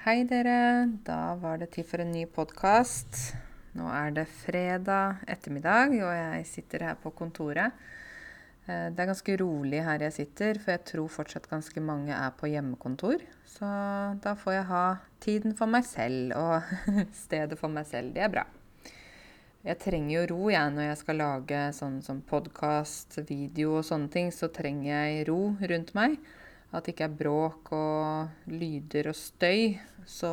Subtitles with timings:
[0.00, 0.88] Hei, dere.
[1.04, 3.18] Da var det tid for en ny podkast.
[3.76, 7.76] Nå er det fredag ettermiddag, og jeg sitter her på kontoret.
[8.64, 12.32] Eh, det er ganske rolig her jeg sitter, for jeg tror fortsatt ganske mange er
[12.32, 13.20] på hjemmekontor.
[13.44, 13.68] Så
[14.24, 14.86] da får jeg ha
[15.20, 16.72] tiden for meg selv og
[17.26, 18.16] stedet for meg selv.
[18.16, 18.48] Det er bra.
[19.68, 24.08] Jeg trenger jo ro, jeg, når jeg skal lage sånn som podkast, video og sånne
[24.16, 24.32] ting.
[24.32, 26.16] Så trenger jeg ro rundt meg.
[26.70, 29.78] At det ikke er bråk og lyder og støy.
[30.06, 30.30] Så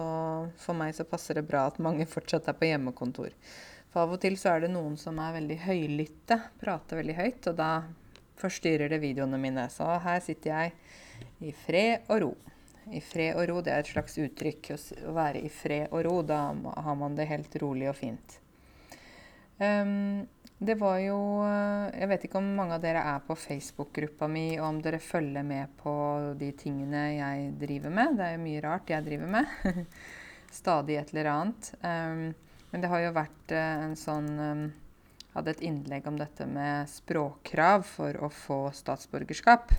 [0.61, 3.33] for meg så passer det bra at mange fortsatt er på hjemmekontor.
[3.91, 7.50] For av og til så er det noen som er veldig høylytte, prater veldig høyt,
[7.50, 7.71] og da
[8.37, 9.65] forstyrrer det videoene mine.
[9.73, 12.33] Så her sitter jeg i fred og ro.
[12.93, 14.71] I fred og ro, det er et slags uttrykk.
[15.09, 18.37] Å være i fred og ro, da har man det helt rolig og fint.
[19.57, 24.29] Um, det var jo eh, Jeg vet ikke om mange av dere er på Facebook-gruppa
[24.32, 25.93] mi, og om dere følger med på
[26.39, 28.18] de tingene jeg driver med.
[28.18, 29.86] Det er jo mye rart jeg driver med.
[30.62, 31.70] Stadig et eller annet.
[31.84, 32.23] Um,
[32.72, 34.68] men det har jo vært uh, en sånn um,
[35.38, 39.70] Hadde et innlegg om dette med språkkrav for å få statsborgerskap.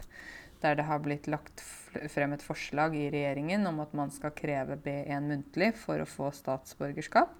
[0.62, 1.64] Der det har blitt lagt
[2.12, 6.30] frem et forslag i regjeringen om at man skal kreve B1 muntlig for å få
[6.36, 7.34] statsborgerskap.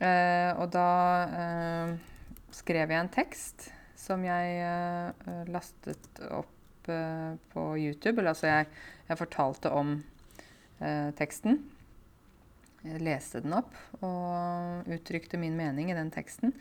[0.00, 0.88] Uh, og da
[1.28, 2.13] uh,
[2.54, 8.18] skrev jeg en tekst som jeg uh, lastet opp uh, på YouTube.
[8.18, 8.68] Eller altså, jeg,
[9.08, 9.96] jeg fortalte om
[10.80, 11.62] uh, teksten.
[12.84, 13.72] Jeg leste den opp
[14.04, 16.52] og uttrykte min mening i den teksten.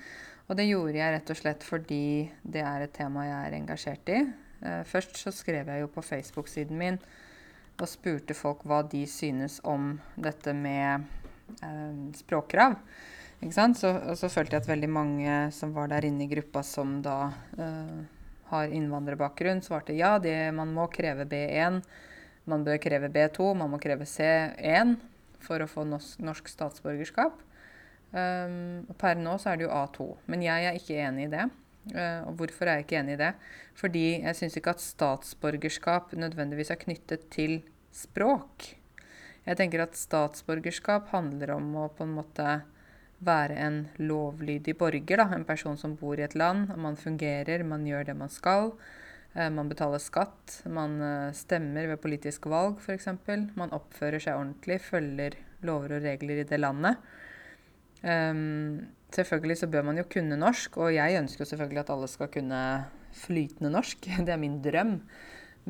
[0.48, 2.06] Og det gjorde jeg rett og slett fordi
[2.44, 4.22] det er et tema jeg er engasjert i.
[4.88, 6.98] først så skrev jeg jo på Facebook-siden min
[7.80, 11.04] og spurte folk hva de synes om dette med
[12.16, 12.78] språkkrav.
[13.52, 17.02] Så, og så følte jeg at veldig mange som var der inne i gruppa som
[17.04, 17.18] da
[17.60, 18.04] uh,
[18.54, 21.82] har innvandrerbakgrunn, svarte ja, det, man må kreve B1.
[22.50, 24.96] Man bør kreve B2, man må kreve C1
[25.44, 27.42] for å få norsk, norsk statsborgerskap.
[28.14, 30.08] Um, per nå så er det jo A2.
[30.30, 31.48] Men jeg er ikke enig i det.
[31.92, 33.32] Uh, og hvorfor er jeg ikke enig i det?
[33.80, 37.62] Fordi jeg syns ikke at statsborgerskap nødvendigvis er knyttet til
[37.96, 38.74] språk.
[39.44, 42.62] Jeg tenker at statsborgerskap handler om å på en måte
[43.26, 46.74] være en lovlydig borger, da, en person som bor i et land.
[46.78, 48.74] Man fungerer, man gjør det man skal.
[49.34, 53.10] Eh, man betaler skatt, man eh, stemmer ved politisk valg f.eks.
[53.58, 57.00] Man oppfører seg ordentlig, følger lover og regler i det landet.
[58.04, 58.84] Um,
[59.16, 62.30] selvfølgelig så bør man jo kunne norsk, og jeg ønsker jo selvfølgelig at alle skal
[62.34, 62.64] kunne
[63.16, 64.10] flytende norsk.
[64.28, 64.98] Det er min drøm.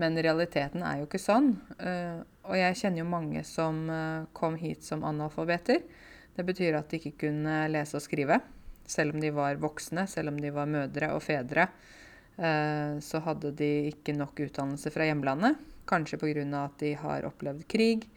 [0.02, 1.54] Men realiteten er jo ikke sånn.
[1.78, 3.86] Uh, og jeg kjenner jo mange som
[4.36, 5.86] kom hit som analfabeter.
[6.34, 8.40] Det betyr at de ikke kunne lese og skrive.
[8.90, 11.68] Selv om de var voksne, selv om de var mødre og fedre,
[12.38, 15.60] eh, så hadde de ikke nok utdannelse fra hjemlandet.
[15.88, 16.64] Kanskje pga.
[16.64, 18.08] at de har opplevd krig,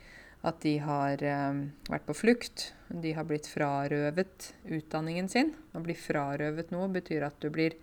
[0.43, 2.73] at de har eh, vært på flukt.
[2.89, 5.55] De har blitt frarøvet utdanningen sin.
[5.75, 7.77] Å bli frarøvet noe betyr at du blir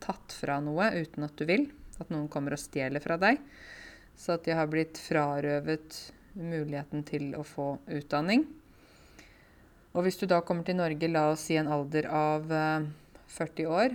[0.00, 1.70] tatt fra noe uten at du vil.
[2.00, 3.38] At noen kommer og stjeler fra deg.
[4.16, 8.46] Så at de har blitt frarøvet muligheten til å få utdanning.
[9.94, 13.70] Og hvis du da kommer til Norge, la oss si en alder av 40 eh,
[13.70, 13.94] år,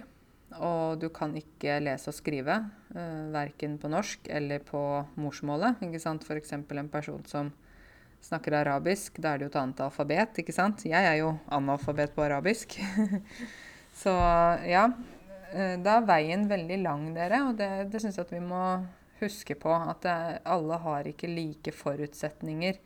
[0.63, 2.55] og du kan ikke lese og skrive,
[2.95, 4.79] uh, verken på norsk eller på
[5.19, 6.23] morsmålet, ikke sant?
[6.25, 6.55] F.eks.
[6.55, 7.51] en person som
[8.23, 10.87] snakker arabisk, da er det jo et annet alfabet, ikke sant?
[10.87, 12.79] Jeg er jo analfabet på arabisk.
[14.01, 14.13] Så
[14.67, 14.87] ja,
[15.51, 18.63] eh, da er veien veldig lang, dere, og det, det syns jeg at vi må
[19.19, 19.75] huske på.
[19.75, 20.17] At det,
[20.47, 22.79] alle har ikke like forutsetninger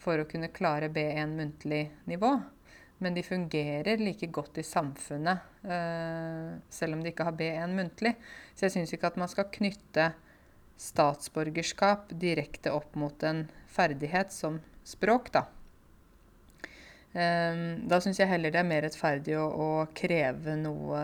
[0.00, 2.34] for å kunne klare B1 muntlig nivå.
[3.02, 8.14] Men de fungerer like godt i samfunnet uh, selv om de ikke har B1 muntlig.
[8.54, 10.12] Så jeg syns ikke at man skal knytte
[10.80, 15.46] statsborgerskap direkte opp mot en ferdighet som språk, da.
[17.14, 21.02] Um, da syns jeg heller det er mer rettferdig å, å, kreve noe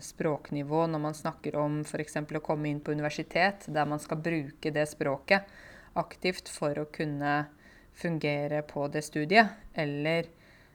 [0.00, 2.16] språknivå når man snakker om f.eks.
[2.16, 5.50] å komme inn på universitet, der man skal bruke det språket
[6.00, 7.34] aktivt for å kunne
[7.94, 9.56] fungere på det studiet.
[9.74, 10.28] Eller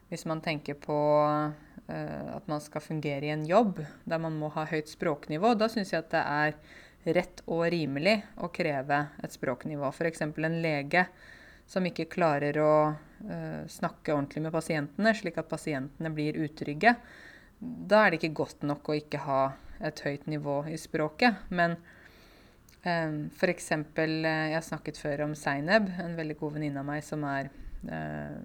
[0.08, 4.50] hvis man tenker på uh, at man skal fungere i en jobb der man må
[4.54, 9.34] ha høyt språknivå, da syns jeg at det er rett og rimelig å kreve et
[9.34, 9.90] språknivå.
[9.92, 10.24] F.eks.
[10.26, 11.06] en lege
[11.66, 16.96] som ikke klarer å uh, snakke ordentlig med pasientene, slik at pasientene blir utrygge.
[17.58, 19.42] Da er det ikke godt nok å ikke ha
[19.84, 21.46] et høyt nivå i språket.
[21.48, 21.76] Men
[22.86, 23.72] Um, F.eks.
[23.74, 27.50] Uh, jeg har snakket før om Zaineb, en veldig god venninne av meg som er
[27.90, 28.38] uh,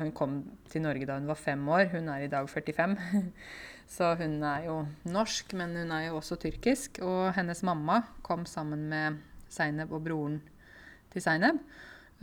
[0.00, 0.38] Hun kom
[0.72, 1.90] til Norge da hun var fem år.
[1.92, 2.96] Hun er i dag 45.
[3.94, 6.98] Så hun er jo norsk, men hun er jo også tyrkisk.
[7.04, 9.20] Og hennes mamma kom sammen med
[9.52, 10.40] Zaineb og broren
[11.12, 11.60] til Zaineb.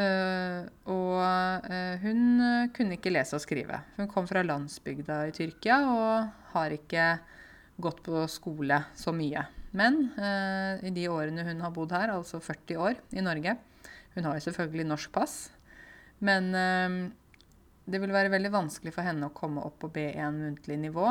[0.02, 1.20] Uh, og
[1.68, 3.82] eh, hun eh, kunne ikke lese og skrive.
[3.98, 7.08] Hun kom fra landsbygda i Tyrkia og har ikke
[7.82, 9.44] gått på skole så mye.
[9.78, 13.56] Men eh, i de årene hun har bodd her, altså 40 år i Norge
[14.16, 15.36] Hun har jo selvfølgelig norsk pass,
[16.20, 16.98] men eh,
[17.92, 21.08] det vil være veldig vanskelig for henne å komme opp på B1 muntlig nivå,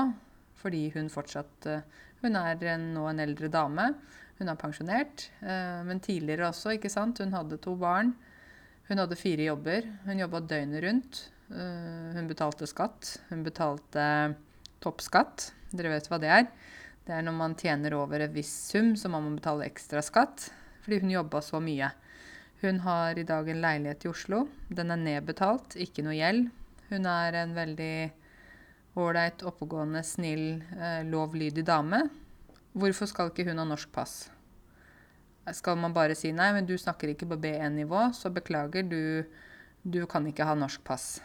[0.60, 1.86] fordi hun fortsatt eh,
[2.20, 3.86] Hun er en, nå en eldre dame.
[4.36, 7.22] Hun er pensjonert, eh, men tidligere også, ikke sant.
[7.24, 8.12] Hun hadde to barn.
[8.90, 9.88] Hun hadde fire jobber.
[10.04, 11.20] Hun jobba døgnet rundt.
[11.48, 13.14] Eh, hun betalte skatt.
[13.30, 14.04] Hun betalte
[14.84, 15.50] toppskatt.
[15.72, 16.46] Dere vet hva det er.
[17.06, 20.50] Det er når man tjener over en viss sum, så må man betale ekstra skatt.
[20.84, 21.90] Fordi hun jobba så mye.
[22.60, 24.42] Hun har i dag en leilighet i Oslo.
[24.68, 26.50] Den er nedbetalt, ikke noe gjeld.
[26.90, 27.94] Hun er en veldig
[29.00, 32.02] ålreit, oppegående, snill, eh, lovlydig dame.
[32.72, 34.28] Hvorfor skal ikke hun ha norsk pass?
[35.56, 39.24] skal man bare si nei, men du snakker ikke på B1-nivå, så beklager, du,
[39.82, 41.18] du, kan ikke ha norsk pass.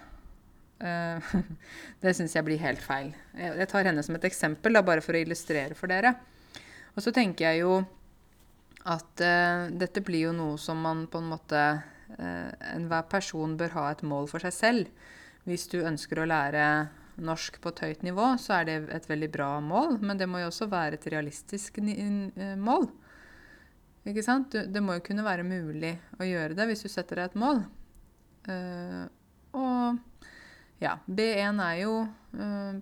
[0.76, 1.36] Uh,
[2.04, 3.14] det syns jeg blir helt feil.
[3.38, 6.16] Jeg tar henne som et eksempel, da, bare for å illustrere for dere.
[6.96, 7.80] Og så tenker jeg jo
[8.86, 13.74] at uh, dette blir jo noe som man på en måte uh, Enhver person bør
[13.80, 15.10] ha et mål for seg selv.
[15.46, 16.68] Hvis du ønsker å lære
[17.26, 20.42] norsk på et høyt nivå, så er det et veldig bra mål, men det må
[20.42, 21.78] jo også være et realistisk
[22.60, 22.90] mål.
[24.06, 24.54] Ikke sant?
[24.54, 27.64] det må jo kunne være mulig å gjøre det hvis du setter deg et mål.
[28.46, 29.06] Uh,
[29.58, 30.02] og
[30.80, 32.74] ja, B1 er jo uh,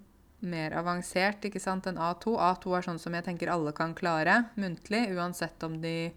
[0.43, 2.35] mer avansert ikke sant, enn A2.
[2.35, 6.11] A2 er sånn som jeg tenker alle kan klare muntlig, uansett om de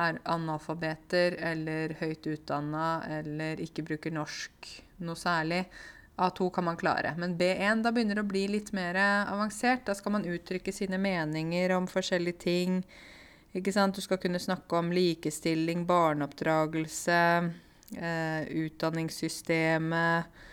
[0.00, 4.70] er analfabeter eller høyt utdanna eller ikke bruker norsk
[5.04, 5.64] noe særlig.
[6.20, 7.14] A2 kan man klare.
[7.16, 9.86] Men B1 da begynner å bli litt mer avansert.
[9.88, 12.82] Da skal man uttrykke sine meninger om forskjellige ting.
[13.56, 13.96] Ikke sant?
[13.96, 17.22] Du skal kunne snakke om likestilling, barneoppdragelse,
[17.96, 20.48] eh, utdanningssystemet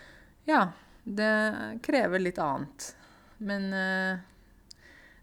[0.48, 0.70] Ja,
[1.04, 1.32] det
[1.84, 2.94] krever litt annet.
[3.44, 4.20] Men uh,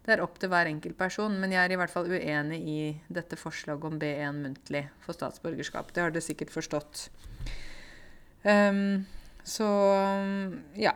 [0.04, 1.38] det er opp til hver enkelt person.
[1.40, 2.78] Men jeg er i hvert fall uenig i
[3.08, 5.92] dette forslaget om B1 muntlig for statsborgerskap.
[5.92, 7.08] Det har dere sikkert forstått.
[8.44, 9.04] Um,
[9.44, 9.68] så
[10.78, 10.94] ja.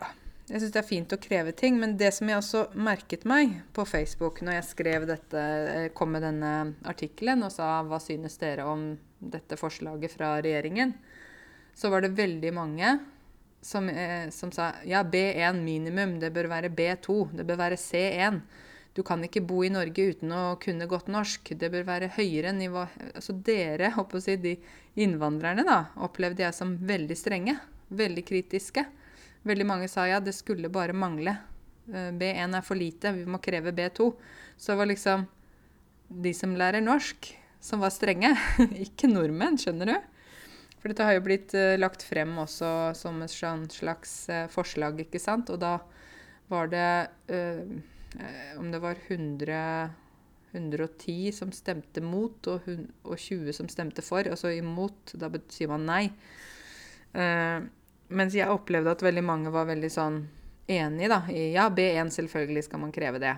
[0.49, 3.59] Jeg syns det er fint å kreve ting, men det som jeg også merket meg
[3.77, 6.53] på Facebook når jeg skrev dette, eh, kom med denne
[6.89, 8.87] artikkelen og sa hva synes dere om
[9.21, 10.95] dette forslaget fra regjeringen,
[11.77, 12.95] så var det veldig mange
[13.61, 18.41] som, eh, som sa ja, B1 minimum, det bør være B2, det bør være C1.
[18.95, 21.53] Du kan ikke bo i Norge uten å kunne godt norsk.
[21.55, 22.87] Det bør være høyere nivå.
[23.13, 24.57] Altså dere, håper si, de
[24.99, 27.55] innvandrerne, da, opplevde jeg som veldig strenge.
[27.95, 28.85] Veldig kritiske.
[29.47, 31.37] Veldig mange sa ja, det skulle bare mangle.
[31.93, 34.11] Eh, B1 er for lite, vi må kreve B2.
[34.59, 35.27] Så det var liksom
[36.09, 38.35] de som lærer norsk, som var strenge.
[38.87, 40.18] Ikke nordmenn, skjønner du?
[40.79, 45.01] For dette har jo blitt uh, lagt frem også som et sånn slags uh, forslag,
[45.07, 45.51] ikke sant.
[45.51, 45.79] Og da
[46.49, 46.91] var det
[47.33, 47.79] uh,
[48.59, 49.59] Om det var 100
[50.53, 54.25] 110 som stemte mot, og 20 som stemte for.
[54.29, 56.05] Altså imot, da sier man nei.
[57.13, 57.65] Uh,
[58.09, 60.23] mens jeg opplevde at veldig mange var veldig sånn
[60.69, 63.35] enig da, i ja, B1 selvfølgelig skal man kreve det.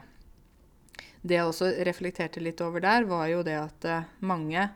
[1.20, 4.68] Det jeg også reflekterte litt over der, var jo det at uh, mange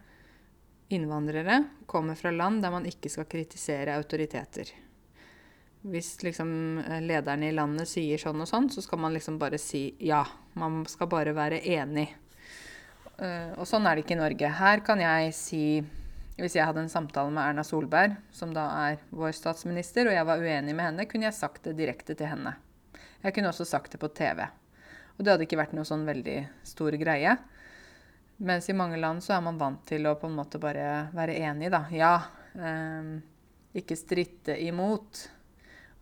[0.94, 1.61] innvandrere
[1.91, 4.70] kommer fra land der man ikke skal kritisere autoriteter.
[5.85, 9.91] Hvis liksom lederne i landet sier sånn og sånn, så skal man liksom bare si
[10.01, 10.22] ja.
[10.56, 12.06] Man skal bare være enig.
[13.19, 14.48] Uh, og sånn er det ikke i Norge.
[14.58, 15.65] Her kan jeg si
[16.34, 20.27] hvis jeg hadde en samtale med Erna Solberg, som da er vår statsminister, og jeg
[20.27, 22.56] var uenig med henne, kunne jeg sagt det direkte til henne.
[23.22, 24.43] Jeg kunne også sagt det på TV.
[25.15, 27.36] Og det hadde ikke vært noe sånn veldig stor greie.
[28.36, 31.36] Mens i mange land så er man vant til å på en måte bare være
[31.38, 31.84] enig, da.
[31.94, 32.14] Ja.
[32.55, 33.20] Um,
[33.74, 35.29] ikke stritte imot.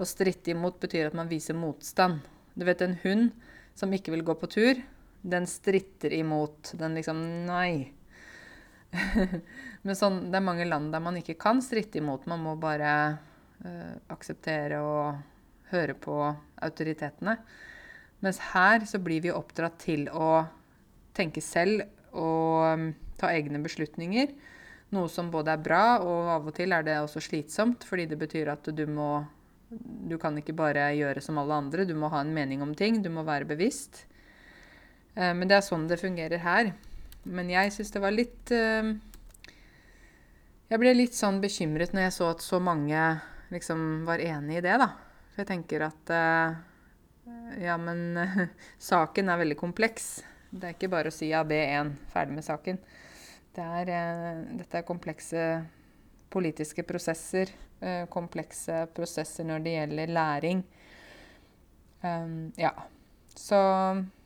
[0.00, 2.22] Å stritte imot betyr at man viser motstand.
[2.54, 3.32] Du vet en hund
[3.76, 4.80] som ikke vil gå på tur,
[5.22, 6.72] den stritter imot.
[6.80, 7.92] Den liksom Nei.
[9.84, 12.26] Men sånn, det er mange land der man ikke kan stritte imot.
[12.28, 12.92] Man må bare
[13.64, 15.20] uh, akseptere og
[15.72, 16.16] høre på
[16.64, 17.36] autoritetene.
[18.22, 20.44] Mens her så blir vi oppdratt til å
[21.16, 22.88] tenke selv og um,
[23.21, 24.33] ta egne beslutninger.
[24.92, 28.19] Noe som både er bra, og av og til er det også slitsomt, fordi det
[28.21, 29.25] betyr at du må
[29.73, 32.99] Du kan ikke bare gjøre som alle andre, du må ha en mening om ting.
[33.00, 34.04] Du må være bevisst.
[35.16, 36.75] Uh, men det er sånn det fungerer her.
[37.25, 38.90] Men jeg syns det var litt uh,
[40.69, 43.00] Jeg ble litt sånn bekymret når jeg så at så mange
[43.54, 44.90] liksom var enig i det, da.
[45.33, 46.61] For jeg tenker at uh,
[47.62, 48.12] Ja, men
[48.90, 50.19] saken er veldig kompleks.
[50.52, 52.80] Det er ikke bare å si ja, B1, ferdig med saken.
[53.52, 53.92] Det er,
[54.61, 55.44] dette er komplekse
[56.32, 57.50] politiske prosesser
[57.82, 60.62] eh, komplekse prosesser når det gjelder læring.
[62.02, 62.73] Um, ja.
[63.35, 63.59] Så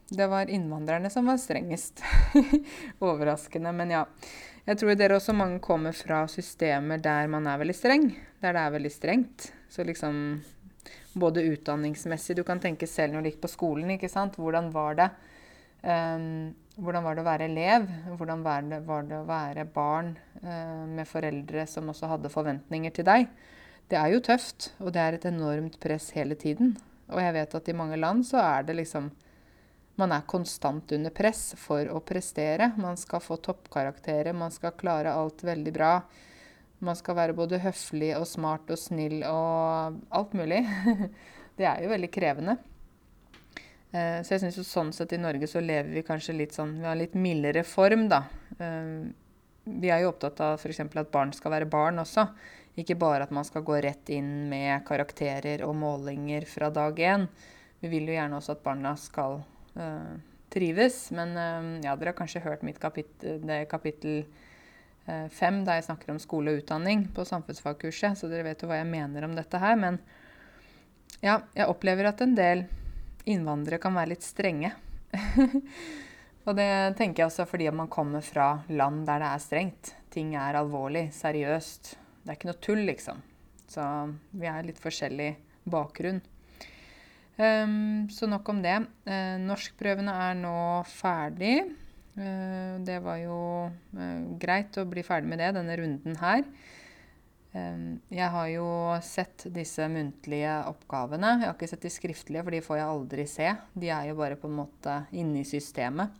[0.08, 2.02] det var innvandrerne som var strengest.
[3.04, 4.04] Overraskende, men ja.
[4.66, 8.08] Jeg tror dere også mange kommer fra systemer der man er veldig streng.
[8.42, 9.50] Der det er veldig strengt.
[9.70, 10.42] Så liksom
[11.16, 14.36] både utdanningsmessig Du kan tenke selv når du gikk på skolen, ikke sant.
[14.40, 15.10] Hvordan var det?
[15.82, 17.86] Um, hvordan var det å være elev?
[18.18, 22.94] Hvordan var det, var det å være barn uh, med foreldre som også hadde forventninger
[22.96, 23.28] til deg?
[23.86, 26.74] Det er jo tøft, og det er et enormt press hele tiden.
[27.12, 29.12] Og jeg vet at i mange land så er det liksom
[29.96, 32.68] man er konstant under press for å prestere.
[32.76, 35.92] Man skal få toppkarakterer, man skal klare alt veldig bra.
[36.84, 40.60] Man skal være både høflig og smart og snill og alt mulig.
[41.56, 42.58] Det er jo veldig krevende.
[43.94, 46.74] Eh, så jeg syns jo sånn sett i Norge så lever vi kanskje litt sånn
[46.80, 48.24] Vi har litt mildere form, da.
[48.58, 49.06] Eh,
[49.66, 50.82] vi er jo opptatt av f.eks.
[50.84, 52.26] at barn skal være barn også.
[52.78, 57.26] Ikke bare at man skal gå rett inn med karakterer og målinger fra dag én.
[57.80, 59.40] Vi vil jo gjerne også at barna skal
[59.78, 60.12] uh,
[60.52, 61.00] trives.
[61.16, 61.34] Men
[61.82, 64.22] ja, dere har kanskje hørt mitt kapittel, det kapittel
[65.32, 68.78] fem, da jeg snakker om skole og utdanning på samfunnsfagkurset, så dere vet jo hva
[68.80, 69.74] jeg mener om dette her.
[69.80, 69.98] Men
[71.24, 72.66] ja, jeg opplever at en del
[73.30, 74.72] innvandrere kan være litt strenge.
[76.46, 79.94] og det tenker jeg også fordi man kommer fra land der det er strengt.
[80.14, 81.96] Ting er alvorlig, seriøst.
[82.22, 83.20] Det er ikke noe tull, liksom.
[83.70, 83.82] Så
[84.34, 85.34] vi er litt forskjellig
[85.68, 86.22] bakgrunn.
[87.36, 88.78] Um, så nok om det.
[89.04, 90.56] Uh, norskprøvene er nå
[90.88, 91.58] ferdig.
[92.16, 96.46] Uh, det var jo uh, greit å bli ferdig med det, denne runden her.
[97.56, 98.68] Um, jeg har jo
[99.06, 101.36] sett disse muntlige oppgavene.
[101.40, 103.50] Jeg har ikke sett de skriftlige, for de får jeg aldri se.
[103.72, 106.12] De er jo bare på en måte inne i systemet.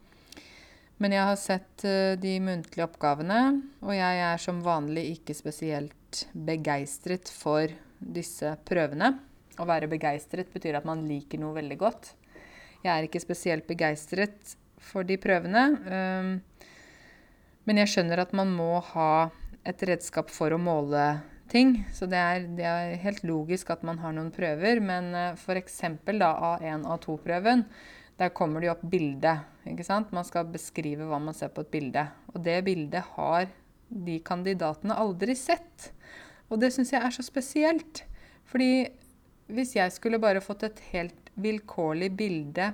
[0.97, 1.85] Men jeg har sett
[2.23, 3.41] de muntlige oppgavene,
[3.85, 7.69] og jeg er som vanlig ikke spesielt begeistret for
[8.01, 9.13] disse prøvene.
[9.61, 12.15] Å være begeistret betyr at man liker noe veldig godt.
[12.85, 15.67] Jeg er ikke spesielt begeistret for de prøvene.
[15.85, 16.33] Um,
[17.67, 19.11] men jeg skjønner at man må ha
[19.67, 21.03] et redskap for å måle
[21.51, 21.81] ting.
[21.95, 24.81] Så det er, det er helt logisk at man har noen prøver.
[24.85, 25.81] Men uh, f.eks.
[25.83, 27.67] A1, A2-prøven,
[28.21, 29.37] der kommer det jo opp bilde.
[29.69, 30.15] ikke sant?
[30.17, 32.07] Man skal beskrive hva man ser på et bilde.
[32.35, 33.51] Og det bildet har
[33.89, 35.91] de kandidatene aldri sett.
[36.51, 38.05] Og det syns jeg er så spesielt.
[38.47, 38.87] Fordi
[39.53, 42.71] hvis jeg skulle bare fått et helt vilkårlig bilde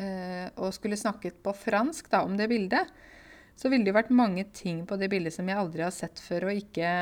[0.00, 2.90] eh, og skulle snakket på fransk da, om det bildet,
[3.56, 6.48] så ville det vært mange ting på det bildet som jeg aldri har sett før
[6.48, 6.92] og ikke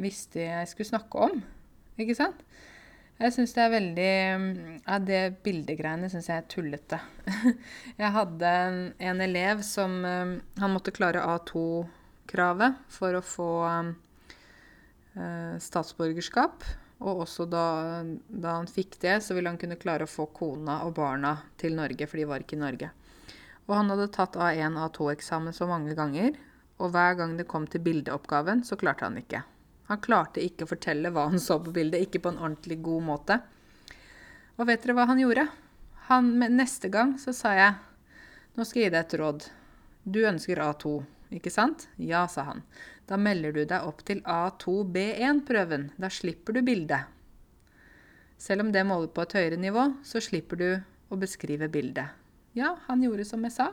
[0.00, 1.40] visste jeg skulle snakke om.
[2.00, 2.44] Ikke sant?
[3.20, 4.12] Jeg syns det er veldig
[4.86, 6.98] Ja, det bildegreiene syns jeg er tullete.
[8.00, 8.52] Jeg hadde
[8.96, 16.64] en elev som eh, Han måtte klare A2-kravet for å få eh, statsborgerskap.
[17.00, 17.66] Og også da,
[18.28, 21.76] da, han fikk det, så ville han kunne klare å få kona og barna til
[21.76, 22.90] Norge, for de var ikke i Norge.
[23.70, 26.34] Og han hadde tatt A1 A2-eksamen så mange ganger,
[26.82, 29.44] og hver gang det kom til bildeoppgaven, så klarte han ikke.
[29.90, 33.06] Han klarte ikke å fortelle hva han så på bildet, ikke på en ordentlig god
[33.06, 33.38] måte.
[34.58, 35.46] Og vet dere hva han gjorde?
[36.10, 37.78] Han, neste gang så sa jeg
[38.58, 39.44] nå skal jeg gi deg et råd.
[40.02, 40.94] Du ønsker A2,
[41.38, 41.86] ikke sant?
[42.02, 42.64] Ja, sa han.
[43.06, 45.92] Da melder du deg opp til A2B1-prøven.
[45.96, 47.06] Da slipper du bildet.
[48.40, 50.68] Selv om det måler på et høyere nivå, så slipper du
[51.10, 52.19] å beskrive bildet.
[52.58, 53.70] Ja, han gjorde som jeg sa,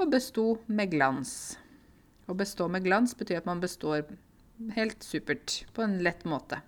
[0.00, 1.58] og besto med glans.
[2.26, 4.06] Å bestå med glans betyr at man består
[4.74, 6.62] helt supert, på en lett måte.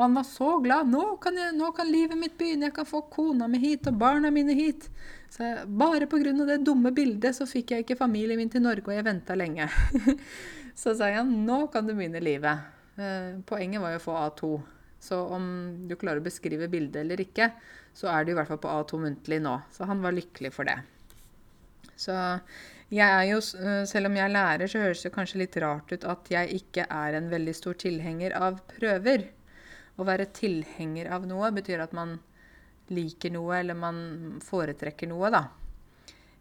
[0.00, 0.88] Og han var så glad.
[0.88, 2.70] Nå kan, jeg, nå kan livet mitt begynne.
[2.70, 4.86] Jeg kan få kona mi hit og barna mine hit.
[5.28, 6.32] Så jeg, bare pga.
[6.48, 9.68] det dumme bildet så fikk jeg ikke familien min til Norge, og jeg venta lenge.
[10.80, 12.64] Så sa jeg nå kan du begynne livet.
[12.96, 14.50] Eh, poenget var jo å få A2.
[15.04, 15.44] Så om
[15.88, 17.50] du klarer å beskrive bildet eller ikke,
[17.94, 19.56] så er du i hvert fall på A2 muntlig nå.
[19.74, 20.78] Så han var lykkelig for det.
[22.00, 22.14] Så
[22.90, 25.92] jeg er jo, eh, selv om jeg er lærer, så høres det kanskje litt rart
[25.92, 29.28] ut at jeg ikke er en veldig stor tilhenger av prøver.
[30.00, 32.16] Å være tilhenger av noe betyr at man
[32.90, 35.44] liker noe, eller man foretrekker noe, da.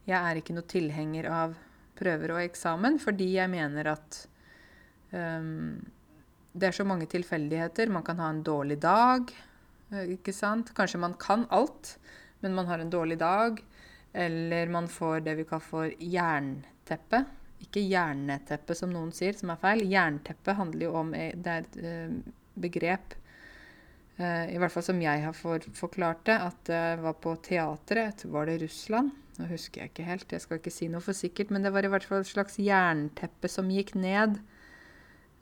[0.10, 1.54] Jeg er ikke noe tilhenger av
[2.00, 4.20] prøver og eksamen, fordi jeg mener at
[5.12, 5.78] um,
[6.56, 7.92] det er så mange tilfeldigheter.
[7.94, 9.30] Man kan ha en dårlig dag,
[9.92, 10.74] ikke sant.
[10.78, 11.98] Kanskje man kan alt,
[12.44, 13.62] men man har en dårlig dag.
[14.14, 17.24] Eller man får det vi kaller for jernteppe.
[17.60, 19.84] Ikke jerneteppe, som noen sier, som er feil.
[19.90, 23.18] Jernteppe handler jo om eh, Det er et uh, begrep
[24.20, 28.26] i hvert fall som jeg har forklart det, at det var på teatret.
[28.28, 29.14] Var det Russland?
[29.38, 31.88] Nå husker jeg ikke helt, jeg skal ikke si noe for sikkert, men det var
[31.88, 34.36] i hvert fall et slags jernteppe som gikk ned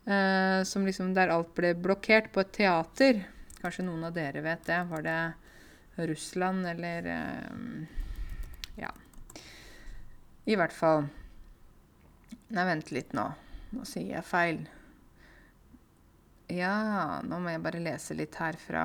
[0.07, 3.25] Eh, som liksom Der alt ble blokkert på et teater.
[3.61, 4.79] Kanskje noen av dere vet det.
[4.89, 5.19] Var det
[6.11, 7.53] Russland eller eh,
[8.77, 8.91] Ja.
[10.45, 11.07] I hvert fall
[12.47, 13.25] Nei, vent litt nå.
[13.75, 14.61] Nå sier jeg feil.
[16.47, 18.83] Ja, nå må jeg bare lese litt her fra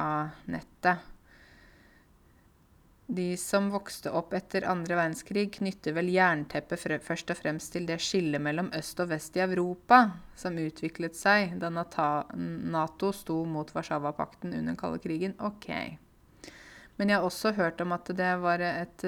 [0.51, 1.12] nettet.
[3.07, 7.99] De som vokste opp etter andre verdenskrig, knytter vel jernteppet først og fremst til det
[8.01, 10.05] skillet mellom øst og vest i Europa
[10.39, 15.35] som utviklet seg da Nato sto mot Warszawapakten under den kalde krigen.
[15.43, 15.69] Ok.
[16.97, 19.05] Men jeg har også hørt om at det var et,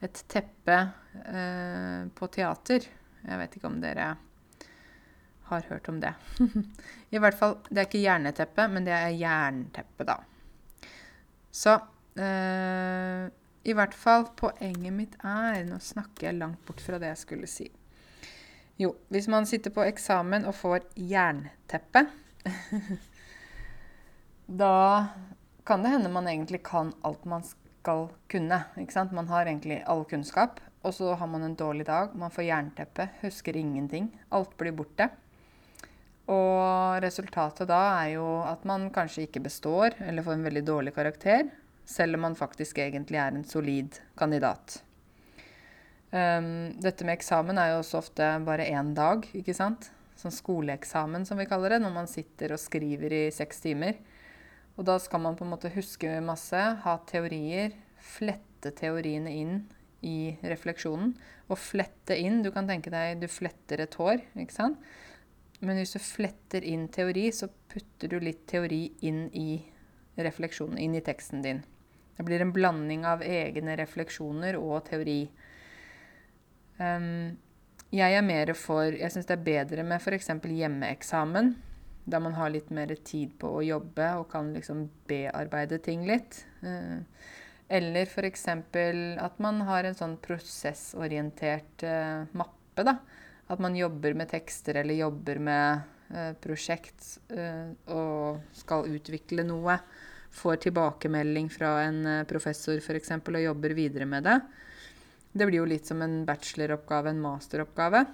[0.00, 0.78] et teppe
[1.28, 2.88] eh, på teater.
[3.24, 4.14] Jeg vet ikke om dere
[5.50, 6.14] har hørt om det.
[7.14, 10.22] I hvert fall, det er ikke jerneteppe, men det er jernteppe, da.
[11.54, 11.76] Så
[12.18, 13.30] eh,
[13.64, 17.48] i hvert fall, poenget mitt er Nå snakker jeg langt bort fra det jeg skulle
[17.50, 17.70] si.
[18.80, 22.04] Jo, hvis man sitter på eksamen og får jernteppe
[24.62, 24.74] Da
[25.64, 28.58] kan det hende man egentlig kan alt man skal kunne.
[28.76, 29.14] ikke sant?
[29.16, 30.60] Man har egentlig all kunnskap.
[30.84, 34.10] Og så har man en dårlig dag, man får jernteppe, husker ingenting.
[34.28, 35.08] Alt blir borte.
[36.28, 40.92] Og resultatet da er jo at man kanskje ikke består eller får en veldig dårlig
[40.96, 41.48] karakter,
[41.84, 44.80] selv om man faktisk egentlig er en solid kandidat.
[46.14, 49.90] Um, dette med eksamen er jo også ofte bare én dag, ikke sant?
[50.18, 53.98] Sånn skoleeksamen som vi kaller det, når man sitter og skriver i seks timer.
[54.78, 59.56] Og da skal man på en måte huske masse, ha teorier, flette teoriene inn
[60.06, 61.14] i refleksjonen.
[61.50, 64.78] Og flette inn Du kan tenke deg du fletter et hår, ikke sant?
[65.64, 69.62] Men hvis du fletter inn teori, så putter du litt teori inn i
[70.14, 71.64] refleksjonen, inn i teksten din.
[72.16, 75.22] Det blir en blanding av egne refleksjoner og teori.
[76.78, 77.34] Um,
[77.94, 80.30] jeg er mer for Jeg syns det er bedre med f.eks.
[80.42, 81.54] hjemmeeksamen.
[82.04, 86.42] Da man har litt mer tid på å jobbe og kan liksom bearbeide ting litt.
[86.62, 87.02] Uh,
[87.68, 88.46] eller f.eks.
[88.48, 92.82] at man har en sånn prosessorientert uh, mappe.
[92.82, 92.98] da,
[93.48, 97.16] at man jobber med tekster eller jobber med uh, prosjekt
[97.90, 99.78] og skal utvikle noe.
[100.34, 103.12] Får tilbakemelding fra en eh, professor f.eks.
[103.16, 104.38] og jobber videre med det.
[105.34, 108.04] Det blir jo litt som en bacheloroppgave, en masteroppgave.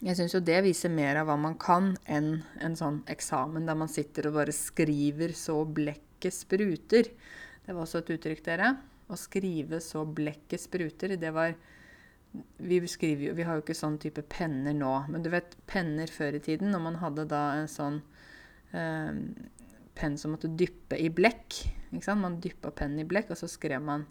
[0.00, 3.76] Jeg syns jo det viser mer av hva man kan, enn en sånn eksamen der
[3.76, 7.10] man sitter og bare skriver så blekket spruter.
[7.66, 8.70] Det var også et uttrykk, dere.
[9.10, 11.18] Å skrive så blekket spruter.
[11.20, 11.52] Det var
[12.56, 14.92] vi, jo, vi har jo ikke sånn type penner nå.
[15.12, 18.00] Men du vet, penner før i tiden, når man hadde da en sånn
[18.72, 19.12] eh,
[20.00, 21.60] penn som måtte dyppe i blekk?
[21.90, 24.06] Man dyppa pennen i blekk, og så skrev man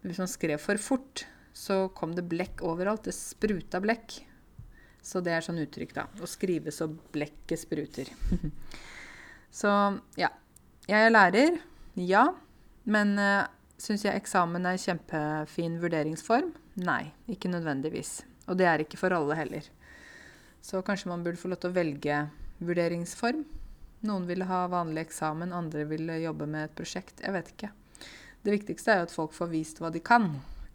[0.00, 1.24] Men hvis man skrev for fort,
[1.56, 3.06] så kom det blekk overalt.
[3.08, 4.18] Det spruta blekk.
[5.02, 6.04] Så det er sånn uttrykk, da.
[6.20, 8.10] Å skrive så blekket spruter.
[9.60, 9.70] så
[10.20, 10.28] ja.
[10.86, 11.56] Jeg er lærer.
[11.98, 12.26] Ja.
[12.84, 13.48] Men uh,
[13.80, 16.52] syns jeg eksamen er kjempefin vurderingsform.
[16.84, 18.20] Nei, ikke nødvendigvis.
[18.46, 19.70] Og det er ikke for alle heller.
[20.62, 22.20] Så kanskje man burde få lov til å velge
[22.60, 23.46] vurderingsform.
[24.04, 27.22] Noen ville ha vanlig eksamen, andre ville jobbe med et prosjekt.
[27.24, 27.72] Jeg vet ikke.
[28.44, 30.28] Det viktigste er jo at folk får vist hva de kan,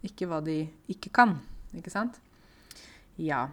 [0.04, 1.38] ikke hva de ikke kan.
[1.76, 2.18] Ikke sant?
[3.16, 3.46] Ja.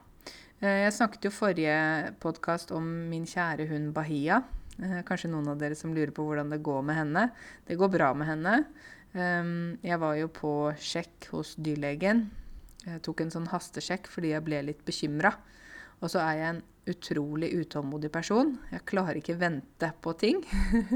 [0.59, 1.75] Eh, jeg snakket jo forrige
[2.19, 4.41] podkast om min kjære hund Bahia.
[4.79, 7.29] Eh, kanskje noen av dere som lurer på hvordan det går med henne.
[7.67, 8.55] Det går bra med henne.
[9.13, 12.27] Ehm, jeg var jo på sjekk hos dyrlegen.
[12.85, 15.33] Jeg tok en sånn hastesjekk fordi jeg ble litt bekymra.
[15.99, 18.55] Og så er jeg en utrolig utålmodig person.
[18.71, 20.41] Jeg klarer ikke vente på ting.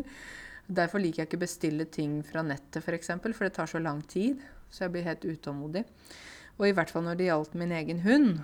[0.80, 3.82] Derfor liker jeg ikke bestille ting fra nettet, f.eks., for, eksempel, for det tar så
[3.84, 4.42] lang tid.
[4.72, 5.84] Så jeg blir helt utålmodig.
[6.60, 8.40] Og i hvert fall når det gjaldt min egen hund,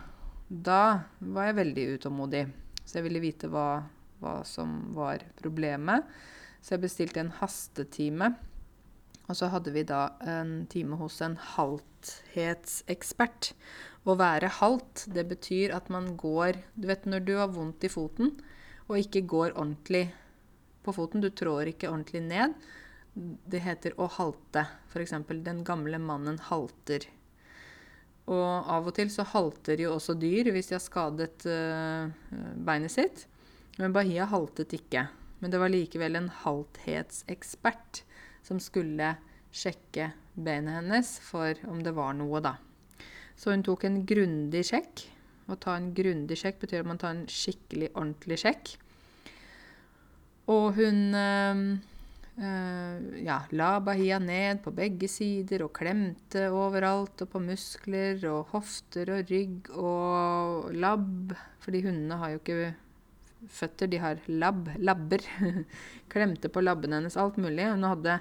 [0.49, 2.43] da var jeg veldig utålmodig.
[2.83, 3.85] Så jeg ville vite hva,
[4.21, 6.05] hva som var problemet.
[6.59, 8.33] Så jeg bestilte en hastetime
[9.29, 13.51] og så hadde vi da en time hos en halthetsekspert.
[14.07, 17.91] Å være halt, det betyr at man går Du vet når du har vondt i
[17.91, 18.37] foten
[18.89, 20.07] og ikke går ordentlig
[20.81, 22.55] på foten, du trår ikke ordentlig ned,
[23.13, 24.63] det heter å halte.
[24.89, 25.13] F.eks.
[25.45, 27.05] den gamle mannen halter.
[28.29, 32.09] Og av og til så halter jo også dyr hvis de har skadet uh,
[32.65, 33.25] beinet sitt.
[33.77, 35.07] Men Bahia haltet ikke.
[35.39, 38.03] Men det var likevel en halthetsekspert
[38.45, 39.15] som skulle
[39.49, 42.57] sjekke beinet hennes for om det var noe, da.
[43.39, 45.05] Så hun tok en grundig sjekk.
[45.49, 48.73] Å ta en grundig sjekk betyr at man tar en skikkelig, ordentlig sjekk.
[50.51, 51.61] Og hun øh,
[52.41, 57.23] øh, ja, la Bahia ned på begge sider og klemte overalt.
[57.23, 61.33] Og på muskler og hofter og rygg og labb.
[61.63, 62.73] Fordi hundene har jo ikke
[63.55, 65.23] føtter, de har labb, labber.
[66.11, 67.71] Klemte på labbene hennes, alt mulig.
[67.71, 68.19] Hun hadde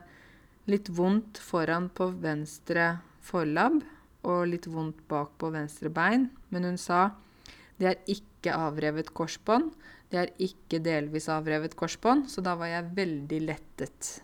[0.71, 2.93] litt vondt foran på venstre
[3.25, 3.83] forlabb
[4.27, 6.29] og litt vondt bak på venstre bein.
[6.51, 7.11] Men hun sa
[7.79, 9.71] det er ikke avrevet korsbånd.
[10.11, 12.27] Det er ikke delvis avrevet korsbånd.
[12.33, 14.15] Så da var jeg veldig lettet.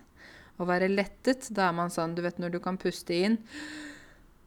[0.59, 3.41] Å være lettet, da er man sånn Du vet når du kan puste inn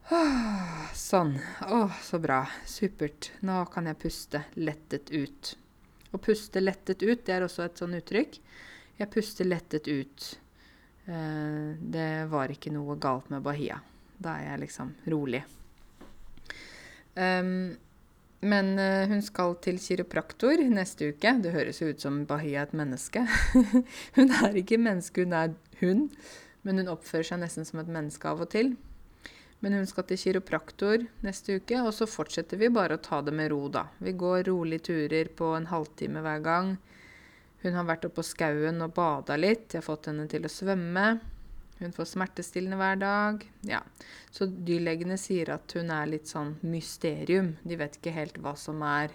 [0.95, 1.33] Sånn.
[1.67, 2.41] Å, så bra.
[2.67, 3.31] Supert.
[3.47, 5.51] Nå kan jeg puste lettet ut.
[6.15, 8.39] Å puste lettet ut, det er også et sånn uttrykk.
[8.97, 10.29] Jeg puster lettet ut.
[11.07, 13.81] Eh, det var ikke noe galt med Bahia.
[14.17, 15.43] Da er jeg liksom rolig.
[17.17, 17.77] Um,
[18.45, 21.33] men uh, hun skal til kiropraktor neste uke.
[21.41, 23.23] Det høres jo ut som Bahia er et menneske.
[24.17, 26.11] hun er ikke menneske, hun er hund.
[26.67, 28.75] Men hun oppfører seg nesten som et menneske av og til.
[29.63, 33.33] Men hun skal til kiropraktor neste uke, og så fortsetter vi bare å ta det
[33.33, 33.87] med ro, da.
[33.97, 36.75] Vi går rolige turer på en halvtime hver gang.
[37.63, 39.71] Hun har vært oppe på skauen og bada litt.
[39.73, 41.07] Jeg har fått henne til å svømme.
[41.79, 43.43] Hun får smertestillende hver dag.
[43.69, 43.83] Ja.
[44.33, 47.53] Så dyrlegene sier at hun er litt sånn mysterium.
[47.61, 49.13] De vet ikke helt hva som er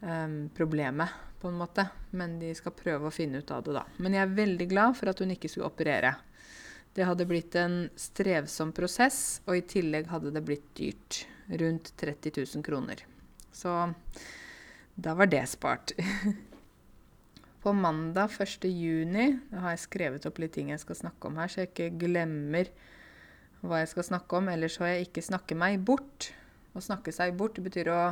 [0.00, 1.10] um, problemet,
[1.42, 1.88] på en måte.
[2.14, 3.84] Men de skal prøve å finne ut av det, da.
[3.98, 6.14] Men jeg er veldig glad for at hun ikke skulle operere.
[6.94, 11.24] Det hadde blitt en strevsom prosess, og i tillegg hadde det blitt dyrt.
[11.48, 13.02] Rundt 30 000 kroner.
[13.54, 13.72] Så
[14.94, 15.94] da var det spart.
[17.62, 18.64] På mandag 1.
[18.70, 21.88] juni har jeg skrevet opp litt ting jeg skal snakke om her, så jeg ikke
[22.04, 22.70] glemmer
[23.66, 24.50] hva jeg skal snakke om.
[24.52, 26.30] Ellers har jeg ikke snakke meg bort.
[26.78, 28.02] Å snakke seg bort betyr å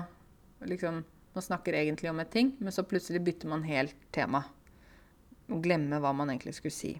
[0.66, 1.04] liksom
[1.36, 4.38] Man snakker egentlig om et ting, men så plutselig bytter man helt tema.
[5.52, 6.94] Og glemmer hva man egentlig skulle si.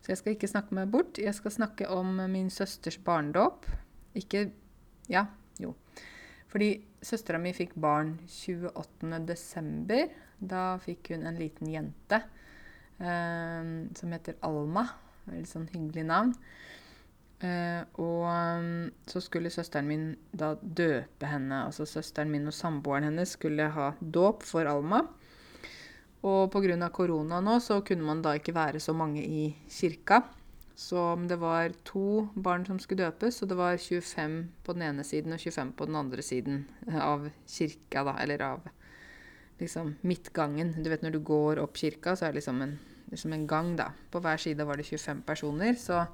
[0.00, 1.20] Så jeg skal ikke snakke meg bort.
[1.20, 3.68] Jeg skal snakke om min søsters barnedåp.
[4.16, 4.46] Ikke
[5.12, 5.26] Ja,
[5.60, 5.74] jo.
[6.48, 6.70] Fordi
[7.04, 10.08] søstera mi fikk barn 28.12.
[10.40, 12.22] Da fikk hun en liten jente
[12.98, 14.86] eh, som heter Alma.
[15.28, 16.34] Veldig sånn hyggelig navn.
[17.40, 21.62] Eh, og um, så skulle søsteren min da døpe henne.
[21.68, 25.04] Altså søsteren min og samboeren hennes skulle ha dåp for Alma.
[26.20, 26.90] Og pga.
[26.92, 30.22] korona nå så kunne man da ikke være så mange i kirka.
[30.76, 35.04] Så det var to barn som skulle døpes, og det var 25 på den ene
[35.04, 38.14] siden og 25 på den andre siden av kirka, da.
[38.22, 38.68] Eller av
[39.60, 40.74] liksom midtgangen.
[40.82, 42.76] Du vet når du går opp kirka, så er det liksom en,
[43.12, 43.90] liksom en gang, da.
[44.10, 46.04] På hver side var det 25 personer, så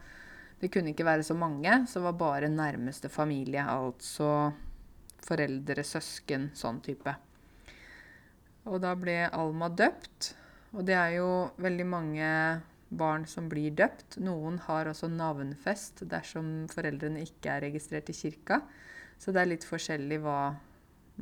[0.60, 1.82] det kunne ikke være så mange.
[1.88, 4.52] Så var bare nærmeste familie, altså
[5.26, 7.14] foreldre, søsken, sånn type.
[8.66, 10.32] Og da ble Alma døpt.
[10.76, 11.28] Og det er jo
[11.62, 12.30] veldig mange
[12.88, 14.18] barn som blir døpt.
[14.22, 18.60] Noen har også navnfest dersom foreldrene ikke er registrert i kirka.
[19.18, 20.40] Så det er litt forskjellig hva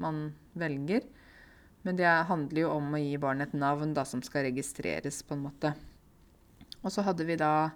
[0.00, 0.26] man
[0.58, 1.04] velger.
[1.84, 5.36] Men det handler jo om å gi barnet et navn da, som skal registreres, på
[5.36, 5.74] en måte.
[6.80, 7.70] Og så hadde vi da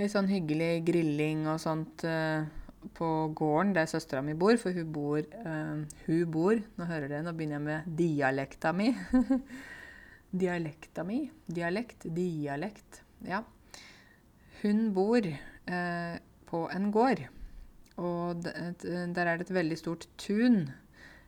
[0.00, 2.44] en sånn hyggelig grilling og sånt uh,
[2.96, 7.24] på gården der søstera mi bor, for hun bor, uh, hun bor Nå hører dere,
[7.24, 8.90] nå begynner jeg med dialekta mi.
[10.44, 12.08] dialekta mi Dialekt.
[12.16, 13.02] Dialekt.
[13.28, 13.42] Ja.
[14.62, 16.16] Hun bor uh,
[16.48, 17.26] på en gård,
[18.00, 20.64] og der er det et veldig stort tun.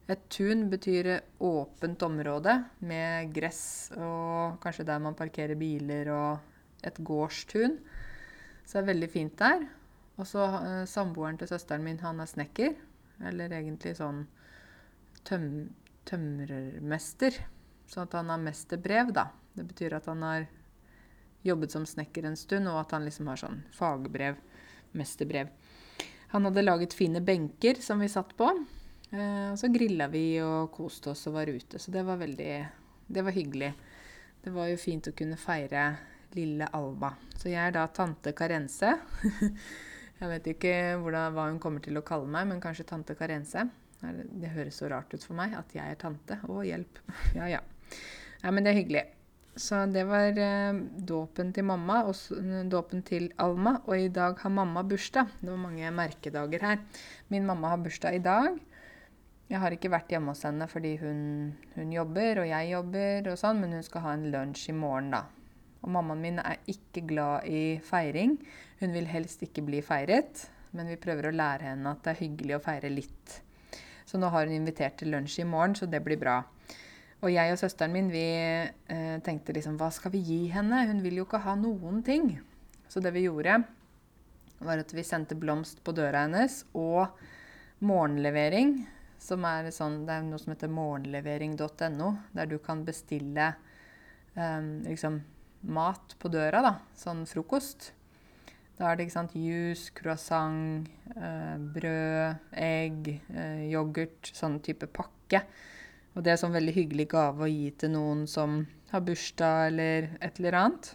[0.07, 1.09] Et tun betyr
[1.43, 2.53] åpent område
[2.87, 7.81] med gress og kanskje der man parkerer biler, og et gårdstun.
[8.63, 9.65] Så det er veldig fint der.
[10.17, 12.77] Og så uh, samboeren til søsteren min, han er snekker.
[13.27, 14.25] Eller egentlig sånn
[15.27, 15.51] tøm
[16.07, 17.35] tømrermester.
[17.91, 19.29] Så at han har mesterbrev, da.
[19.57, 20.47] Det betyr at han har
[21.47, 24.39] jobbet som snekker en stund, og at han liksom har sånn fagbrev,
[24.95, 25.51] mesterbrev.
[26.35, 28.53] Han hadde laget fine benker som vi satt på.
[29.13, 31.79] Uh, og så grilla vi og koste oss og var ute.
[31.79, 32.53] Så det var veldig
[33.07, 33.73] Det var hyggelig.
[34.43, 35.89] Det var jo fint å kunne feire
[36.37, 37.13] lille Alba.
[37.39, 38.97] Så jeg er da tante Karense.
[40.21, 43.67] Jeg vet ikke hvordan, hva hun kommer til å kalle meg, men kanskje tante Karense.
[44.01, 46.39] Det høres så rart ut for meg at jeg er tante.
[46.49, 47.03] Å, hjelp.
[47.37, 47.61] Ja, ja.
[48.41, 49.03] Ja, men det er hyggelig.
[49.57, 50.79] Så det var eh,
[51.11, 52.17] dåpen til mamma og
[52.73, 53.79] dåpen til Alma.
[53.85, 55.37] Og i dag har mamma bursdag.
[55.41, 56.81] Det var mange merkedager her.
[57.33, 58.57] Min mamma har bursdag i dag.
[59.47, 61.19] Jeg har ikke vært hjemme hos henne fordi hun,
[61.77, 65.13] hun jobber, og jeg jobber, og sånn, men hun skal ha en lunsj i morgen,
[65.15, 65.23] da.
[65.87, 68.35] Og mammaen min er ikke glad i feiring.
[68.81, 72.23] Hun vil helst ikke bli feiret, men vi prøver å lære henne at det er
[72.25, 73.37] hyggelig å feire litt.
[74.07, 76.41] Så nå har hun invitert til lunsj i morgen, så det blir bra.
[77.23, 80.83] Og jeg og søsteren min vi eh, tenkte liksom Hva skal vi gi henne?
[80.91, 82.35] Hun vil jo ikke ha noen ting.
[82.91, 83.61] Så det vi gjorde,
[84.59, 87.15] var at vi sendte blomst på døra hennes og
[87.85, 88.77] morgenlevering
[89.27, 93.53] som er sånn, det er noe som heter morgenlevering.no, der du kan bestille
[94.37, 95.21] um, liksom
[95.67, 96.75] mat på døra, da.
[96.99, 97.91] Sånn frokost.
[98.77, 100.87] Da er det ikke sant, juice, croissant,
[101.17, 105.43] uh, brød, egg, uh, yoghurt, sånn type pakke.
[106.17, 108.63] Og det er sånn veldig hyggelig gave å gi til noen som
[108.93, 110.93] har bursdag eller et eller annet.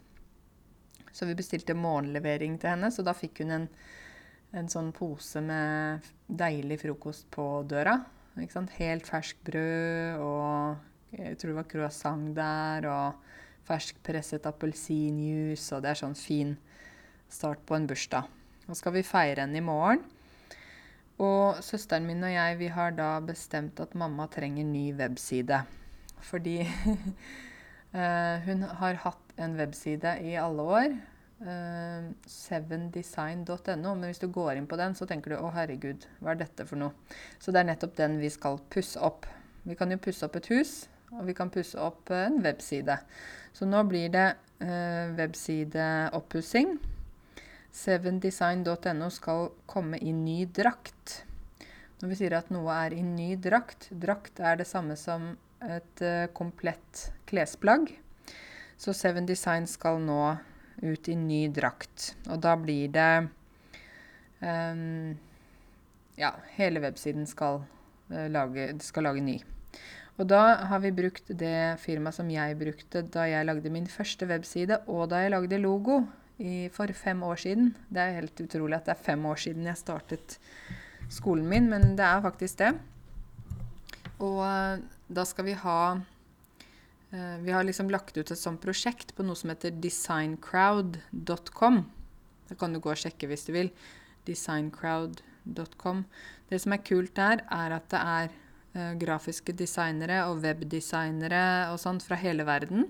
[1.12, 3.68] Så vi bestilte morgenlevering til henne, så da fikk hun en,
[4.56, 8.00] en sånn pose med deilig frokost på døra.
[8.36, 10.78] Helt ferskt brød og
[11.12, 16.56] jeg tror det var croissant der, og ferskpresset appelsinjuice, og det er sånn fin
[17.32, 18.30] start på en bursdag.
[18.68, 20.06] Nå skal vi feire henne i morgen.
[21.22, 25.64] Og søsteren min og jeg vi har da bestemt at mamma trenger ny webside.
[26.32, 26.62] Fordi
[27.92, 30.94] Uh, hun har hatt en webside i alle år.
[31.42, 33.94] Uh, sevendesign.no.
[33.96, 36.68] Men hvis du går inn på den, så tenker du 'Å, herregud, hva er dette
[36.70, 36.94] for noe?'
[37.42, 39.26] Så det er nettopp den vi skal pusse opp.
[39.66, 43.00] Vi kan jo pusse opp et hus, og vi kan pusse opp en webside.
[43.54, 46.78] Så nå blir det uh, websideoppussing.
[47.72, 51.24] Sevendesign.no skal komme i ny drakt.
[52.02, 56.06] Når vi sier at noe er i ny drakt Drakt er det samme som et
[56.06, 57.94] uh, komplett klesplagg.
[58.78, 60.22] Så Seven Design skal nå
[60.82, 62.14] ut i ny drakt.
[62.30, 63.12] Og da blir det
[64.42, 65.18] um,
[66.20, 67.64] Ja, hele websiden skal,
[68.12, 69.40] uh, lage, skal lage ny.
[70.20, 74.28] Og da har vi brukt det firmaet som jeg brukte da jeg lagde min første
[74.30, 76.02] webside, og da jeg lagde logo
[76.38, 77.72] i, for fem år siden.
[77.90, 80.38] Det er helt utrolig at det er fem år siden jeg startet
[81.12, 82.74] skolen min, men det er faktisk det.
[84.22, 85.80] Og uh, da skal vi ha
[87.12, 91.82] Vi har liksom lagt ut et sånt prosjekt på noe som heter designcrowd.com.
[92.48, 93.70] Det kan du gå og sjekke hvis du vil.
[94.28, 96.06] Designcrowd.com.
[96.48, 98.32] Det som er kult der, er at det er
[98.76, 102.88] uh, grafiske designere og webdesignere og sånt fra hele verden.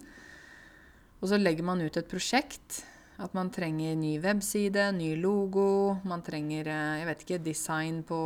[1.21, 2.83] Og så legger man ut et prosjekt.
[3.21, 8.17] At man trenger ny webside, ny logo, man trenger jeg vet ikke, design på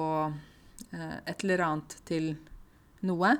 [0.95, 2.29] et eller annet til
[3.03, 3.33] noe.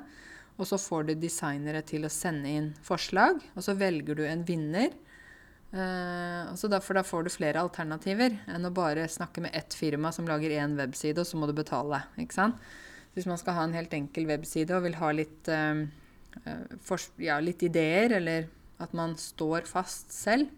[0.56, 4.44] Og så får du designere til å sende inn forslag, og så velger du en
[4.46, 4.94] vinner.
[5.76, 10.28] Uh, for da får du flere alternativer enn å bare snakke med ett firma som
[10.28, 12.04] lager én webside, og så må du betale.
[12.16, 12.60] ikke sant?
[13.12, 15.84] Hvis man skal ha en helt enkel webside og vil ha litt, uh,
[17.20, 18.48] ja, litt ideer, eller
[18.80, 20.52] at man står fast selv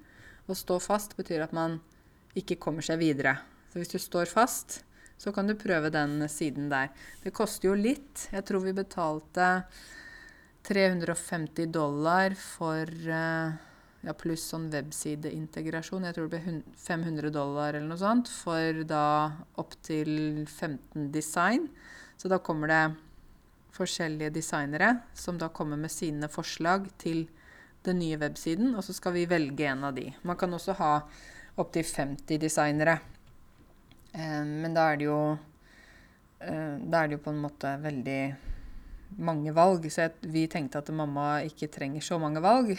[0.49, 1.75] Å stå fast betyr at man
[2.39, 3.35] ikke kommer seg videre.
[3.69, 4.79] Så hvis du står fast,
[5.19, 6.93] så kan du prøve den siden der.
[7.25, 8.29] Det koster jo litt.
[8.33, 9.49] Jeg tror vi betalte
[10.69, 13.57] 350 dollar for eh,
[14.07, 16.07] ja, pluss sånn websideintegrasjon.
[16.07, 19.05] Jeg tror det ble 500 dollar eller noe sånt for da
[19.59, 21.67] opptil 15 design.
[22.19, 22.85] Så da kommer det
[23.79, 27.27] forskjellige designere som da kommer med sine forslag til
[27.87, 30.09] den nye websiden, og så skal vi velge en av de.
[30.27, 30.93] Man kan også ha
[31.59, 32.99] opptil 50 designere.
[34.13, 35.21] Eh, men da er det jo
[36.41, 38.21] eh, Da er det jo på en måte veldig
[39.17, 39.89] mange valg.
[39.93, 42.75] Så vi tenkte at mamma ikke trenger så mange valg.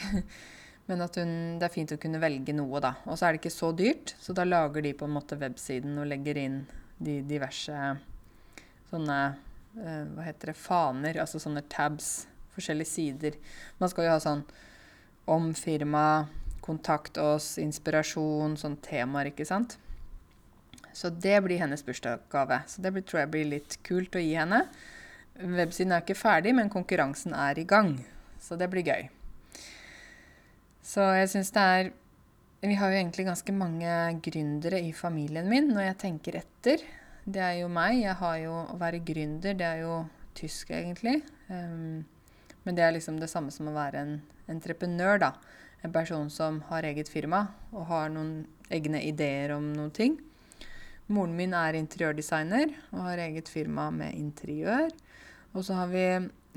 [0.90, 2.96] Men at hun, det er fint å kunne velge noe, da.
[3.06, 6.00] Og så er det ikke så dyrt, så da lager de på en måte websiden
[6.02, 6.56] og legger inn
[6.98, 7.76] de diverse
[8.90, 11.20] sånne uh, Hva heter det Faner.
[11.22, 12.24] Altså sånne tabs.
[12.56, 13.38] Forskjellige sider.
[13.78, 14.42] Man skal jo ha sånn
[15.30, 16.26] om firma,
[16.64, 19.76] kontakt oss, inspirasjon, sånne temaer, ikke sant.
[20.92, 22.62] Så det blir hennes bursdagsgave.
[22.66, 24.64] Så det tror jeg blir litt kult å gi henne.
[25.40, 27.94] Websiden er ikke ferdig, men konkurransen er i gang.
[28.40, 29.08] Så det blir gøy.
[30.84, 31.90] Så jeg syns det er
[32.60, 36.82] Vi har jo egentlig ganske mange gründere i familien min når jeg tenker etter.
[37.24, 38.02] Det er jo meg.
[38.02, 40.02] Jeg har jo Å være gründer, det er jo
[40.36, 41.22] tysk, egentlig.
[41.48, 42.04] Um,
[42.64, 44.14] men det er liksom det samme som å være en
[44.52, 45.32] entreprenør, da.
[45.80, 50.18] En person som har eget firma og har noen egne ideer om noen ting.
[51.10, 54.92] Moren min er interiørdesigner og har eget firma med interiør.
[55.54, 56.04] Og så har vi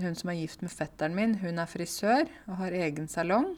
[0.02, 1.36] hun som er gift med fetteren min.
[1.42, 3.56] Hun er frisør og har egen salong.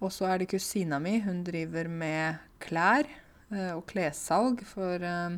[0.00, 1.18] Og så er det kusina mi.
[1.22, 3.06] Hun driver med klær
[3.52, 5.36] eh, og klessalg for uh,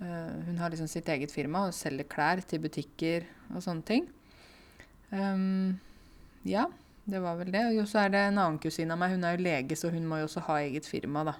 [0.00, 4.08] uh, Hun har liksom sitt eget firma og selger klær til butikker og sånne ting.
[5.10, 5.80] Um,
[6.46, 6.64] ja,
[7.04, 7.66] det var vel det.
[7.80, 9.16] Og så er det en annen kusine av meg.
[9.16, 11.36] Hun er jo lege, så hun må jo også ha eget firma, da.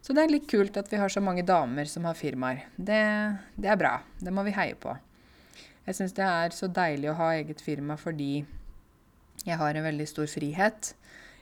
[0.00, 2.64] Så det er litt kult at vi har så mange damer som har firmaer.
[2.76, 3.02] Det,
[3.60, 3.98] det er bra.
[4.20, 4.94] Det må vi heie på.
[5.86, 8.44] Jeg syns det er så deilig å ha eget firma fordi
[9.46, 10.94] jeg har en veldig stor frihet.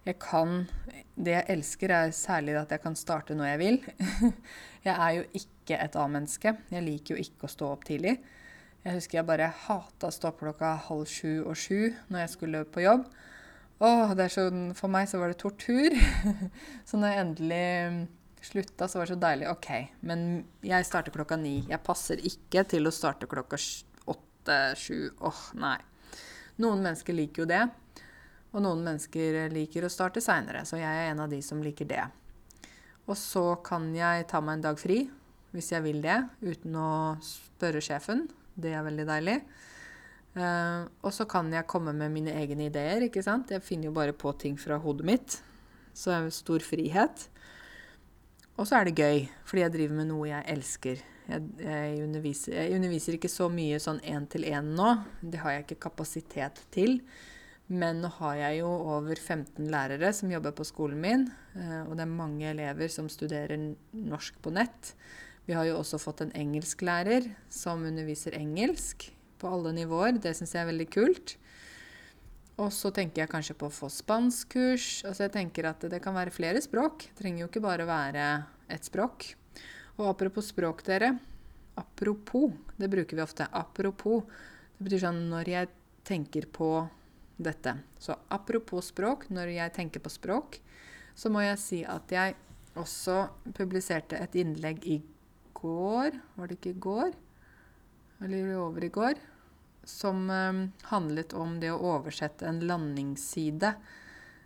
[0.06, 0.66] Jeg kan
[1.18, 3.78] Det jeg elsker, er særlig at jeg kan starte når jeg vil.
[4.86, 6.52] Jeg er jo ikke et A-menneske.
[6.70, 8.14] Jeg liker jo ikke å stå opp tidlig.
[8.84, 12.30] Jeg husker jeg bare hata å stå opp klokka halv sju og sju når jeg
[12.36, 13.02] skulle på jobb.
[13.82, 15.98] Åh, er sånn, For meg så var det tortur.
[16.88, 17.66] så når jeg endelig
[18.46, 19.48] slutta, så var det så deilig.
[19.50, 19.68] OK,
[20.06, 20.24] men
[20.64, 21.60] jeg starter klokka ni.
[21.68, 23.58] Jeg passer ikke til å starte klokka
[24.14, 24.98] åtte-sju.
[25.28, 25.78] Åh, nei.
[26.62, 27.64] Noen mennesker liker jo det.
[28.54, 31.88] Og noen mennesker liker å starte seinere, så jeg er en av de som liker
[31.88, 32.04] det.
[33.08, 35.02] Og så kan jeg ta meg en dag fri
[35.56, 36.90] hvis jeg vil det, uten å
[37.24, 38.26] spørre sjefen.
[38.52, 39.38] Det er veldig deilig.
[40.38, 43.06] Uh, og så kan jeg komme med mine egne ideer.
[43.06, 43.50] ikke sant?
[43.54, 45.38] Jeg finner jo bare på ting fra hodet mitt.
[45.96, 47.24] Så det har stor frihet.
[48.58, 51.02] Og så er det gøy, fordi jeg driver med noe jeg elsker.
[51.28, 54.88] Jeg, jeg, underviser, jeg underviser, ikke så mye sånn én-til-én nå.
[55.22, 56.98] Det har jeg ikke kapasitet til.
[57.68, 61.26] Men nå har jeg jo over 15 lærere som jobber på skolen min.
[61.52, 63.60] Uh, og det er mange elever som studerer
[63.92, 64.94] norsk på nett.
[65.46, 69.06] Vi har jo også fått en engelsklærer som underviser engelsk
[69.38, 70.18] på alle nivåer.
[70.18, 71.36] Det syns jeg er veldig kult.
[72.58, 75.04] Og så tenker jeg kanskje på å få spanskkurs.
[75.06, 77.06] Altså jeg tenker at det kan være flere språk.
[77.12, 78.28] Det trenger jo ikke bare være
[78.74, 79.30] ett språk.
[79.98, 81.12] Og apropos språk, dere.
[81.78, 82.56] Apropos.
[82.74, 83.46] Det bruker vi ofte.
[83.54, 84.26] Apropos.
[84.74, 85.70] Det betyr sånn når jeg
[86.08, 86.72] tenker på
[87.38, 87.76] dette.
[88.02, 90.58] Så apropos språk, når jeg tenker på språk,
[91.14, 92.34] så må jeg si at jeg
[92.78, 95.00] også publiserte et innlegg i
[95.58, 97.16] går Var det ikke i går?
[98.22, 99.18] Eller over i går?
[99.88, 103.72] Som eh, handlet om det å oversette en landingsside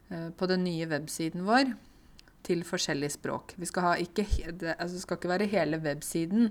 [0.09, 1.75] eh, på den nye websiden vår
[2.47, 3.55] til forskjellige språk.
[3.59, 4.27] Vi skal ikke,
[4.59, 6.51] det, altså skal ikke være hele websiden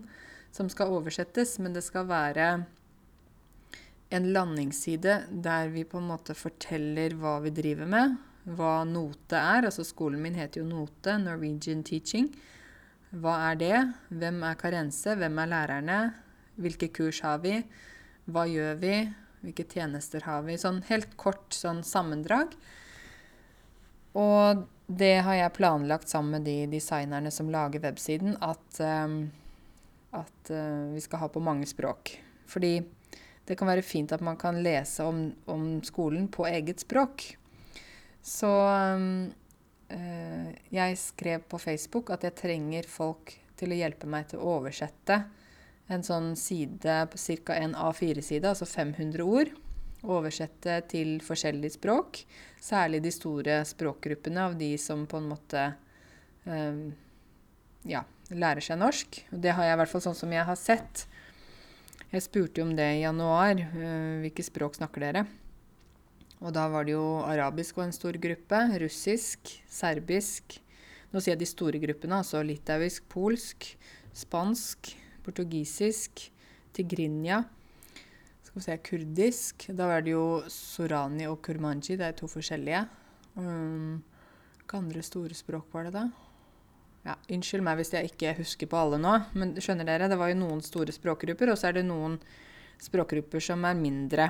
[0.55, 2.47] som skal oversettes, men det skal være
[4.11, 8.17] en landingsside der vi på en måte forteller hva vi driver med,
[8.57, 9.67] hva Note er.
[9.67, 12.27] Altså skolen min heter jo Note, Norwegian Teaching.
[13.11, 13.77] Hva er det?
[14.09, 15.15] Hvem er Karense?
[15.19, 16.01] Hvem er lærerne?
[16.59, 17.61] Hvilke kurs har vi?
[18.31, 18.95] Hva gjør vi?
[19.41, 20.57] Hvilke tjenester har vi?
[20.61, 22.53] Sånn helt kort sånn sammendrag.
[24.17, 29.31] Og det har jeg planlagt sammen med de designerne som lager websiden, at, um,
[30.11, 32.15] at uh, vi skal ha på mange språk.
[32.51, 32.75] Fordi
[33.47, 37.29] det kan være fint at man kan lese om, om skolen på eget språk.
[38.21, 39.31] Så um,
[39.91, 44.57] Eh, jeg skrev på Facebook at jeg trenger folk til å hjelpe meg til å
[44.59, 45.17] oversette
[45.91, 47.57] en sånn side på ca.
[47.57, 49.51] en A4-side, altså 500 ord.
[50.01, 52.23] Oversette til forskjellige språk.
[52.61, 55.65] Særlig de store språkgruppene av de som på en måte
[56.45, 56.87] um,
[57.85, 59.21] ja, lærer seg norsk.
[59.29, 61.05] Det har jeg i hvert fall sånn som jeg har sett.
[62.11, 63.61] Jeg spurte jo om det i januar.
[63.75, 65.27] Uh, hvilke språk snakker dere?
[66.41, 70.57] Og da var det jo arabisk var en stor gruppe, russisk, serbisk
[71.11, 73.65] Nå sier jeg de store gruppene, altså litauisk, polsk,
[74.15, 74.93] spansk,
[75.25, 76.27] portugisisk,
[76.73, 77.43] tigrinja
[78.41, 79.67] Skal vi se kurdisk.
[79.71, 81.95] Da var det jo sorani og kurmanji.
[81.95, 82.81] Det er to forskjellige.
[83.35, 84.01] Um,
[84.57, 86.05] hvilke andre store språk var det da?
[87.05, 90.29] Ja, Unnskyld meg hvis jeg ikke husker på alle nå, men skjønner dere, det var
[90.29, 92.19] jo noen store språkgrupper, og så er det noen
[92.81, 94.27] språkgrupper som er mindre.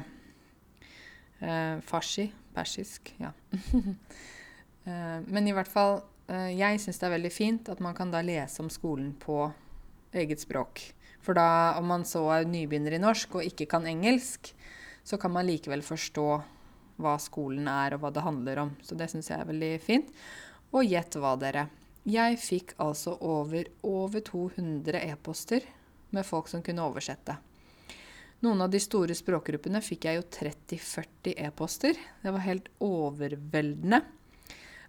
[1.42, 2.30] Eh, farsi.
[2.54, 3.14] Persisk.
[3.18, 3.32] Ja.
[4.86, 8.12] eh, men i hvert fall eh, Jeg syns det er veldig fint at man kan
[8.12, 9.46] da lese om skolen på
[10.14, 10.84] eget språk.
[11.22, 14.54] For da, om man så er nybegynner i norsk og ikke kan engelsk,
[15.04, 16.30] så kan man likevel forstå
[17.02, 18.74] hva skolen er, og hva det handler om.
[18.86, 20.10] Så det syns jeg er veldig fint.
[20.72, 21.68] Og gjett hva, dere.
[22.08, 25.66] Jeg fikk altså over, over 200 e-poster
[26.16, 27.38] med folk som kunne oversette.
[28.42, 32.00] Noen av de store språkgruppene fikk jeg jo 30-40 e-poster.
[32.24, 34.02] Det var helt overveldende.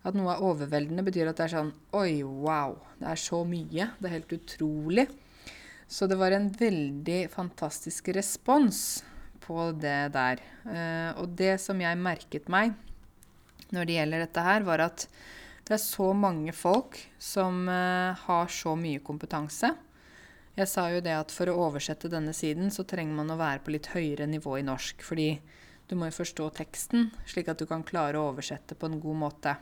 [0.03, 2.75] At noe er overveldende, betyr at det er sånn Oi, wow.
[2.99, 3.91] Det er så mye.
[3.99, 5.07] Det er helt utrolig.
[5.87, 9.03] Så det var en veldig fantastisk respons
[9.43, 10.43] på det der.
[10.65, 12.75] Eh, og det som jeg merket meg
[13.73, 15.07] når det gjelder dette her, var at
[15.63, 19.71] det er så mange folk som eh, har så mye kompetanse.
[20.59, 23.63] Jeg sa jo det at for å oversette denne siden, så trenger man å være
[23.65, 25.01] på litt høyere nivå i norsk.
[25.07, 25.31] Fordi
[25.89, 29.21] du må jo forstå teksten, slik at du kan klare å oversette på en god
[29.25, 29.57] måte.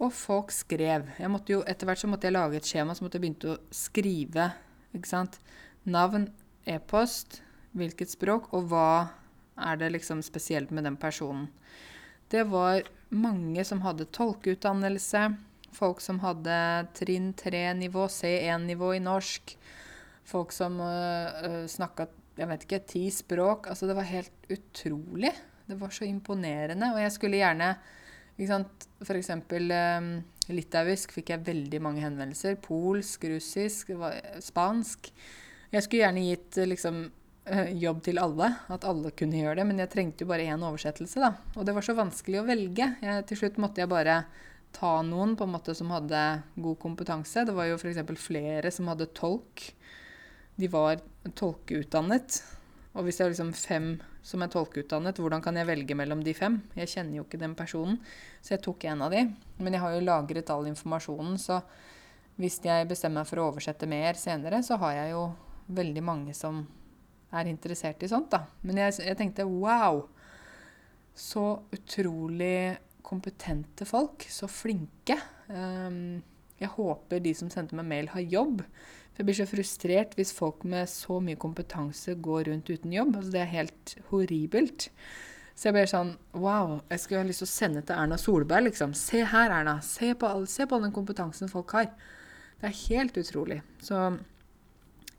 [0.00, 1.10] Og folk skrev.
[1.48, 4.50] Jo, etter hvert så måtte jeg lage et skjema, så måtte jeg begynne å skrive.
[4.96, 5.36] ikke sant?
[5.84, 6.30] Navn,
[6.64, 7.42] e-post,
[7.76, 9.10] hvilket språk, og hva
[9.60, 11.50] er det liksom spesielt med den personen.
[12.32, 15.28] Det var mange som hadde tolkeutdannelse
[15.74, 16.54] Folk som hadde
[16.98, 19.54] trinn 3-nivå, C1-nivå i norsk.
[20.26, 22.08] Folk som eh, eh, snakka
[22.40, 23.68] jeg vet ikke, ti språk.
[23.70, 25.32] Altså, det var helt utrolig.
[25.68, 26.88] Det var så imponerende.
[26.94, 27.74] Og jeg skulle gjerne
[28.48, 29.30] sant, F.eks.
[29.34, 30.10] Um,
[30.54, 32.58] litauisk fikk jeg veldig mange henvendelser.
[32.62, 33.92] Polsk, russisk,
[34.44, 35.10] spansk.
[35.70, 37.02] Jeg skulle gjerne gitt liksom
[37.46, 40.64] eh, jobb til alle, at alle kunne gjøre det, men jeg trengte jo bare én
[40.66, 41.34] oversettelse, da.
[41.54, 42.88] Og det var så vanskelig å velge.
[43.04, 44.22] Jeg, til slutt måtte jeg bare
[44.74, 46.22] ta noen på en måte som hadde
[46.56, 47.44] god kompetanse.
[47.46, 48.02] Det var jo f.eks.
[48.22, 49.68] flere som hadde tolk.
[50.60, 51.02] De var
[51.38, 52.40] tolkeutdannet.
[52.98, 53.90] Og hvis det er liksom fem
[54.26, 56.58] som er tolkeutdannet, hvordan kan jeg velge mellom de fem?
[56.74, 58.00] Jeg kjenner jo ikke den personen,
[58.42, 59.22] så jeg tok en av de.
[59.62, 61.60] Men jeg har jo lagret all informasjonen, så
[62.40, 65.24] hvis jeg bestemmer meg for å oversette mer senere, så har jeg jo
[65.70, 66.64] veldig mange som
[67.30, 68.42] er interessert i sånt, da.
[68.66, 70.02] Men jeg, jeg tenkte wow!
[71.14, 74.24] Så utrolig kompetente folk.
[74.30, 75.16] Så flinke.
[75.50, 76.20] Um,
[76.60, 78.62] jeg håper de som sendte meg mail, har jobb.
[79.20, 83.18] Jeg blir så frustrert hvis folk med så mye kompetanse går rundt uten jobb.
[83.18, 84.86] Altså, det er helt horribelt.
[85.52, 88.70] Så jeg blir sånn Wow, jeg skulle ha lyst til å sende til Erna Solberg,
[88.70, 88.94] liksom.
[88.96, 89.76] Se her, Erna.
[89.84, 91.90] Se på, all, se på den kompetansen folk har.
[92.62, 93.58] Det er helt utrolig.
[93.84, 93.98] Så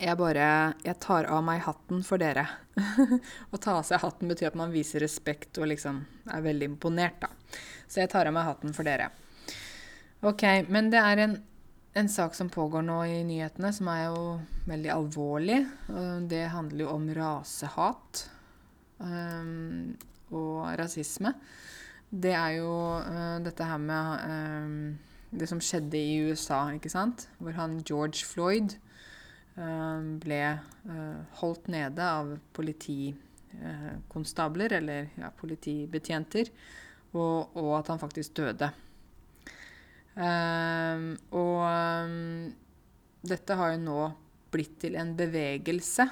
[0.02, 0.47] jeg bare
[0.82, 2.47] Jeg tar av meg hatten for dere.
[3.54, 7.22] Å ta av seg hatten betyr at man viser respekt og liksom er veldig imponert,
[7.22, 7.30] da.
[7.86, 9.12] Så jeg tar av meg hatten for dere.
[10.26, 11.38] OK, men det er en,
[11.94, 14.39] en sak som pågår nå i nyhetene, som er jo
[14.70, 15.66] veldig alvorlig.
[16.32, 18.30] Det handler jo om rasehat
[19.02, 19.98] um,
[20.32, 21.34] og rasisme.
[22.12, 25.00] Det er jo uh, dette her med um,
[25.32, 27.30] det som skjedde i USA, ikke sant?
[27.39, 28.70] Hvor han George Floyd
[29.58, 36.46] uh, ble uh, holdt nede av politikonstabler, eller ja, politibetjenter,
[37.12, 38.72] og, og, at han faktisk døde.
[40.22, 42.51] Uh, og um,
[43.26, 44.01] dette har jo nå
[44.53, 46.09] blitt til en bevegelse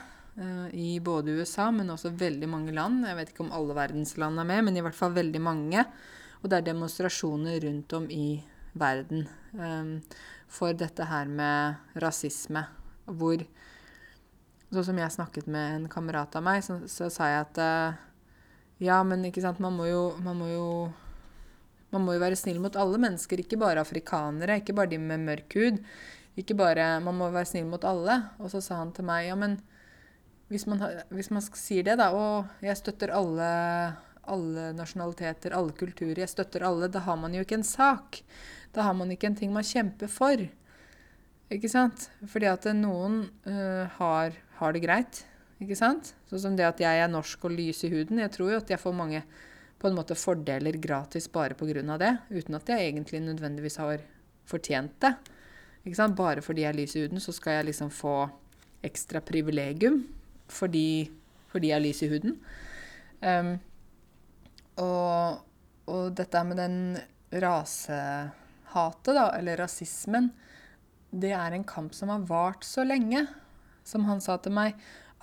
[0.72, 3.01] i både USA, men også veldig mange land.
[3.03, 5.84] Jeg vet ikke om alle verdens land er med, men i hvert fall veldig mange.
[6.39, 8.39] Og det er demonstrasjoner rundt om i
[8.80, 9.26] verden
[9.57, 9.97] um,
[10.47, 12.64] for dette her med rasisme.
[13.10, 13.43] Hvor
[14.70, 18.01] Sånn som jeg snakket med en kamerat av meg, så, så sa jeg at uh,
[18.78, 20.68] ja, men ikke sant, man må jo, man må jo
[21.94, 25.26] man må jo være snill mot alle mennesker, ikke bare afrikanere, ikke bare de med
[25.26, 25.80] mørk hud.
[26.38, 28.16] Ikke bare, Man må være snill mot alle.
[28.40, 29.58] Og så sa han til meg ja, men
[30.50, 30.82] hvis man,
[31.14, 33.50] hvis man sier det, da, og jeg støtter alle,
[34.26, 38.22] alle nasjonaliteter, alle kulturer, jeg støtter alle, da har man jo ikke en sak.
[38.74, 40.46] Da har man ikke en ting man kjemper for.
[41.50, 42.08] Ikke sant?
[42.30, 45.24] Fordi at noen uh, har, har, det greit.
[45.62, 46.14] Ikke sant?
[46.30, 48.22] Sånn som det at jeg er norsk og lys i huden.
[48.22, 49.24] Jeg tror jo at jeg får mange
[49.80, 51.98] på en måte fordeler gratis bare pga.
[51.98, 54.02] det, uten at jeg egentlig nødvendigvis har
[54.46, 55.14] fortjent det.
[56.16, 58.30] Bare fordi jeg er lys i huden, så skal jeg liksom få
[58.84, 60.04] ekstra privilegium
[60.48, 61.12] fordi,
[61.48, 62.36] fordi jeg er lys i huden.
[63.22, 63.60] Um,
[64.80, 65.42] og,
[65.88, 66.78] og dette med den
[67.32, 70.32] rasehatet, da, eller rasismen,
[71.12, 73.28] det er en kamp som har vart så lenge.
[73.84, 74.76] Som han sa til meg.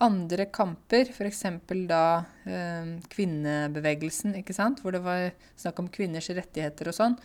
[0.04, 1.42] Andre kamper, f.eks.
[1.88, 2.02] da
[2.44, 4.82] eh, kvinnebevegelsen, ikke sant?
[4.84, 7.16] hvor det var snakk om kvinners rettigheter og sånn,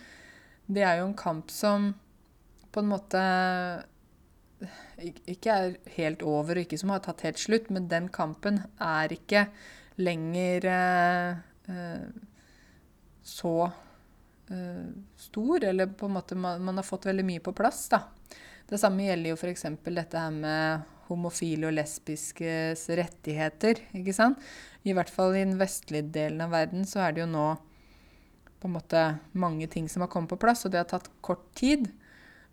[0.72, 1.90] det er jo en kamp som
[2.72, 3.22] på en måte
[5.28, 9.12] ikke er helt over, og ikke som har tatt helt slutt, men den kampen er
[9.12, 9.46] ikke
[10.00, 11.30] lenger eh,
[11.74, 12.06] eh,
[13.22, 13.56] så
[14.50, 17.88] eh, stor, eller på en måte man, man, har fått veldig mye på plass.
[17.92, 18.04] da.
[18.68, 19.66] Det samme gjelder jo f.eks.
[19.84, 23.80] dette her med homofile og lesbiskes rettigheter.
[23.96, 24.40] ikke sant?
[24.82, 27.46] I hvert fall i den vestlige delen av verden så er det jo nå
[28.62, 29.02] på en måte
[29.34, 31.88] mange ting som har kommet på plass, og det har tatt kort tid.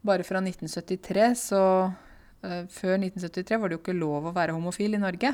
[0.01, 4.95] Bare fra 1973 så uh, Før 1973 var det jo ikke lov å være homofil
[4.97, 5.33] i Norge.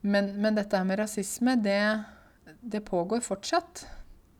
[0.00, 1.80] Men, men dette her med rasisme, det,
[2.60, 3.86] det pågår fortsatt.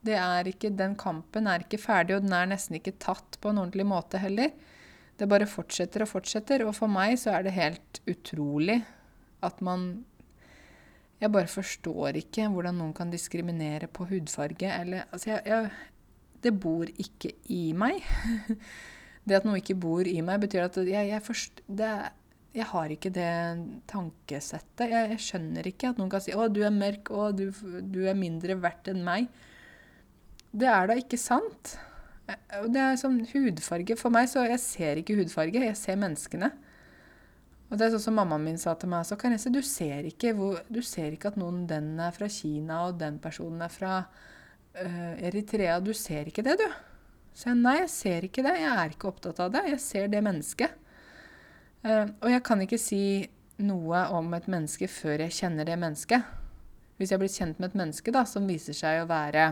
[0.08, 3.86] Ikke, den kampen er ikke ferdig, og den er nesten ikke tatt på en ordentlig
[3.88, 4.52] måte heller.
[5.18, 6.64] Det bare fortsetter og fortsetter.
[6.66, 8.80] Og for meg så er det helt utrolig
[9.46, 10.04] at man
[11.18, 15.70] Jeg bare forstår ikke hvordan noen kan diskriminere på hudfarge eller Altså, jeg, jeg,
[16.42, 17.98] Det bor ikke i meg.
[19.26, 21.90] det at noe ikke bor i meg, betyr at jeg, jeg, forst, det,
[22.54, 23.32] jeg har ikke det
[23.90, 24.86] tankesettet.
[24.86, 27.10] Jeg, jeg, skjønner ikke at noen kan si 'Å, du er mørk.
[27.10, 27.50] Å, du,
[27.82, 29.26] du er mindre verdt enn meg'.
[30.54, 31.74] Det er da ikke sant.
[32.28, 36.50] Det er sånn hudfarge For meg så jeg ser ikke hudfarge, jeg ser menneskene.
[37.68, 39.18] Og det er sånn som mammaen min sa til meg også.
[39.20, 42.96] Karese, du ser ikke, hvor, du ser ikke at noen den er fra Kina, og
[43.00, 45.76] den personen er fra uh, Eritrea.
[45.84, 46.68] Du ser ikke det, du.
[47.36, 48.54] Så jeg nei, jeg ser ikke det.
[48.62, 49.66] Jeg er ikke opptatt av det.
[49.74, 50.80] Jeg ser det mennesket.
[51.84, 53.02] Uh, og jeg kan ikke si
[53.60, 56.36] noe om et menneske før jeg kjenner det mennesket.
[56.98, 59.50] Hvis jeg blir kjent med et menneske da, som viser seg å være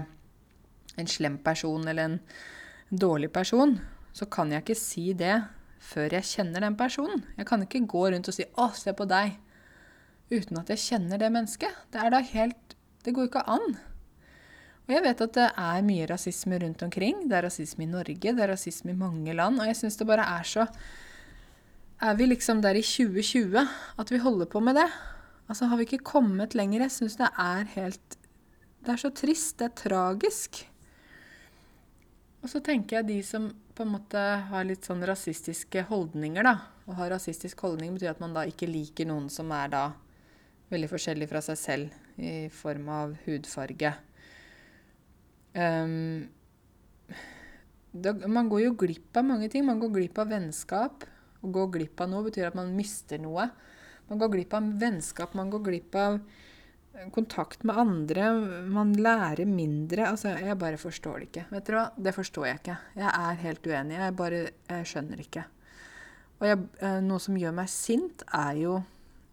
[0.97, 2.21] en slem person eller en
[2.91, 3.79] dårlig person,
[4.13, 5.41] så kan jeg ikke si det
[5.83, 7.25] før jeg kjenner den personen.
[7.37, 9.37] Jeg kan ikke gå rundt og si 'Å, se på deg'.
[10.31, 11.71] uten at jeg kjenner det mennesket.
[11.93, 12.75] Det er da helt
[13.05, 13.79] Det går ikke an.
[14.87, 17.29] Og jeg vet at det er mye rasisme rundt omkring.
[17.29, 19.61] Det er rasisme i Norge, det er rasisme i mange land.
[19.61, 20.67] Og jeg syns det bare er så
[22.03, 23.69] Er vi liksom der i 2020
[23.99, 24.91] at vi holder på med det?
[25.49, 26.81] Altså, har vi ikke kommet lenger?
[26.81, 28.17] Jeg syns det er helt
[28.85, 29.59] Det er så trist.
[29.59, 30.67] Det er tragisk.
[32.47, 36.53] Og så tenker jeg de som på en måte har litt sånn rasistiske holdninger, da.
[36.87, 39.81] Å ha rasistisk holdning betyr at man da ikke liker noen som er da
[40.71, 43.91] veldig forskjellig fra seg selv i form av hudfarge.
[45.59, 46.29] Um,
[47.91, 49.67] da, man går jo glipp av mange ting.
[49.67, 51.03] Man går glipp av vennskap.
[51.43, 53.51] Å gå glipp av noe betyr at man mister noe.
[54.07, 56.21] Man går glipp av vennskap, man går glipp av
[57.13, 58.31] kontakt med andre.
[58.73, 60.09] Man lærer mindre.
[60.11, 61.45] Altså, jeg bare forstår det ikke.
[61.53, 62.05] Vet dere hva?
[62.07, 62.79] Det forstår jeg ikke.
[62.97, 63.99] Jeg er helt uenig.
[64.01, 65.45] Jeg bare jeg skjønner ikke.
[66.37, 68.79] Og jeg, eh, noe som gjør meg sint, er jo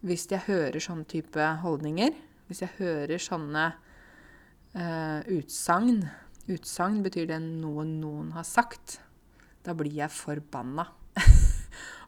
[0.03, 2.11] hvis jeg hører sånne type holdninger.
[2.49, 3.69] Hvis jeg hører sånne
[4.75, 6.03] uh, utsagn.
[6.51, 8.97] Utsagn betyr det noe noen har sagt.
[9.63, 10.89] Da blir jeg forbanna.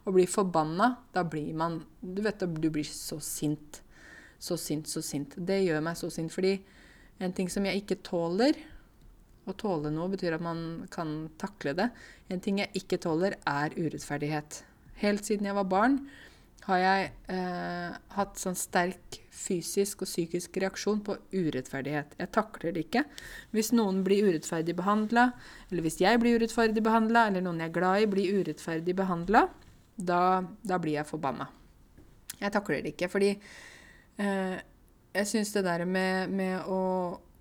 [0.06, 3.80] Å bli forbanna, da blir man Du vet, du blir så sint.
[4.38, 5.34] Så sint, så sint.
[5.36, 6.32] Det gjør meg så sint.
[6.32, 6.54] Fordi
[7.22, 8.58] en ting som jeg ikke tåler
[9.46, 11.84] Å tåle noe betyr at man kan takle det.
[12.34, 14.56] En ting jeg ikke tåler, er urettferdighet.
[14.98, 16.00] Helt siden jeg var barn,
[16.66, 22.16] har jeg eh, hatt sånn sterk fysisk og psykisk reaksjon på urettferdighet.
[22.18, 23.04] Jeg takler det ikke.
[23.54, 25.28] Hvis noen blir urettferdig behandla,
[25.68, 29.44] eller hvis jeg blir urettferdig behandla, eller noen jeg er glad i, blir urettferdig behandla,
[29.96, 30.20] da,
[30.66, 31.46] da, blir jeg forbanna.
[32.40, 33.30] Jeg takler det ikke, fordi
[34.22, 34.56] eh,
[35.16, 36.80] jeg syns det der med, med å,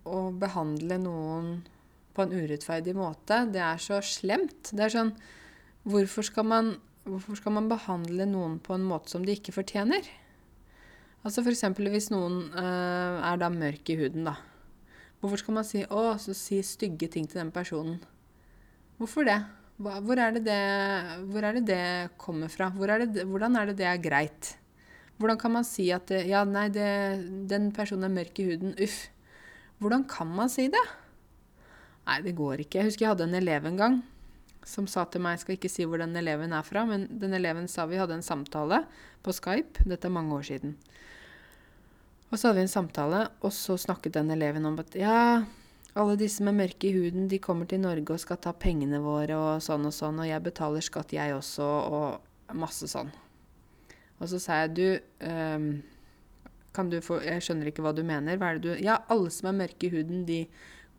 [0.07, 1.55] å, behandle noen
[2.15, 4.71] på en urettferdig måte, det er så slemt.
[4.71, 5.15] Det er sånn
[5.85, 10.07] Hvorfor skal man Hvorfor skal man behandle noen på en måte som de ikke fortjener?
[11.21, 11.61] Altså F.eks.
[11.77, 14.33] hvis noen uh, er da mørk i huden, da.
[15.21, 17.99] Hvorfor skal man si 'å', så si stygge ting til den personen?
[18.97, 19.37] Hvorfor det?
[19.77, 20.59] Hvor er det det,
[21.29, 22.71] hvor er det, det kommer fra?
[22.73, 24.55] Er det, hvordan er det det er greit?
[25.17, 28.75] Hvordan kan man si at det, 'ja, nei, det, den personen er mørk i huden',
[28.83, 29.09] uff.
[29.79, 30.85] Hvordan kan man si det?
[32.05, 32.79] Nei, det går ikke.
[32.79, 34.03] Jeg husker jeg hadde en elev en gang
[34.65, 37.33] som sa til meg Jeg skal ikke si hvor den eleven er fra, men den
[37.37, 38.85] eleven sa vi hadde en samtale
[39.23, 39.85] på Skype.
[39.85, 40.75] Dette er mange år siden.
[42.31, 45.43] Og så hadde vi en samtale, og så snakket den eleven om at ja,
[45.95, 49.37] alle disse med mørke i huden, de kommer til Norge og skal ta pengene våre
[49.37, 53.13] og sånn og sånn, og jeg betaler skatt, jeg også, og masse sånn.
[54.21, 54.85] Og så sa jeg du
[55.27, 55.67] um,
[56.75, 58.39] kan du få Jeg skjønner ikke hva du mener.
[58.39, 60.45] Hva er det du Ja, alle som er mørke i huden, de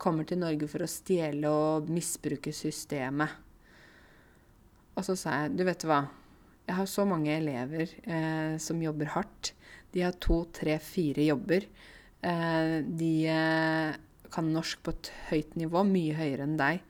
[0.01, 3.33] kommer til Norge for å stjele og misbruke systemet.
[4.97, 6.03] Og så sa jeg, du vet hva,
[6.67, 9.53] jeg har så mange elever eh, som jobber hardt.
[9.93, 11.67] De har to, tre, fire jobber.
[12.25, 13.97] Eh, de eh,
[14.33, 16.81] kan norsk på et høyt nivå, mye høyere enn deg.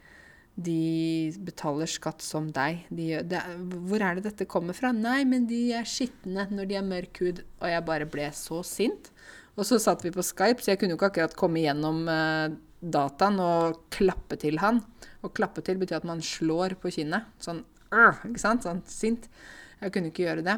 [0.58, 2.82] De betaler skatt som deg.
[2.90, 3.42] De, det,
[3.86, 4.90] hvor er det dette kommer fra?
[4.96, 7.44] Nei, men de er skitne når de er mørk hud.
[7.62, 9.12] Og jeg bare ble så sint.
[9.58, 12.56] Og så satt vi på Skype, så jeg kunne jo ikke akkurat komme gjennom eh,
[12.82, 14.82] dataen og klappe til han.
[15.26, 17.30] Og klappe til betyr at man slår på kinnet.
[17.42, 18.66] Sånn øh, ikke sant?
[18.66, 19.30] Sånn sint.
[19.82, 20.58] Jeg kunne ikke gjøre det.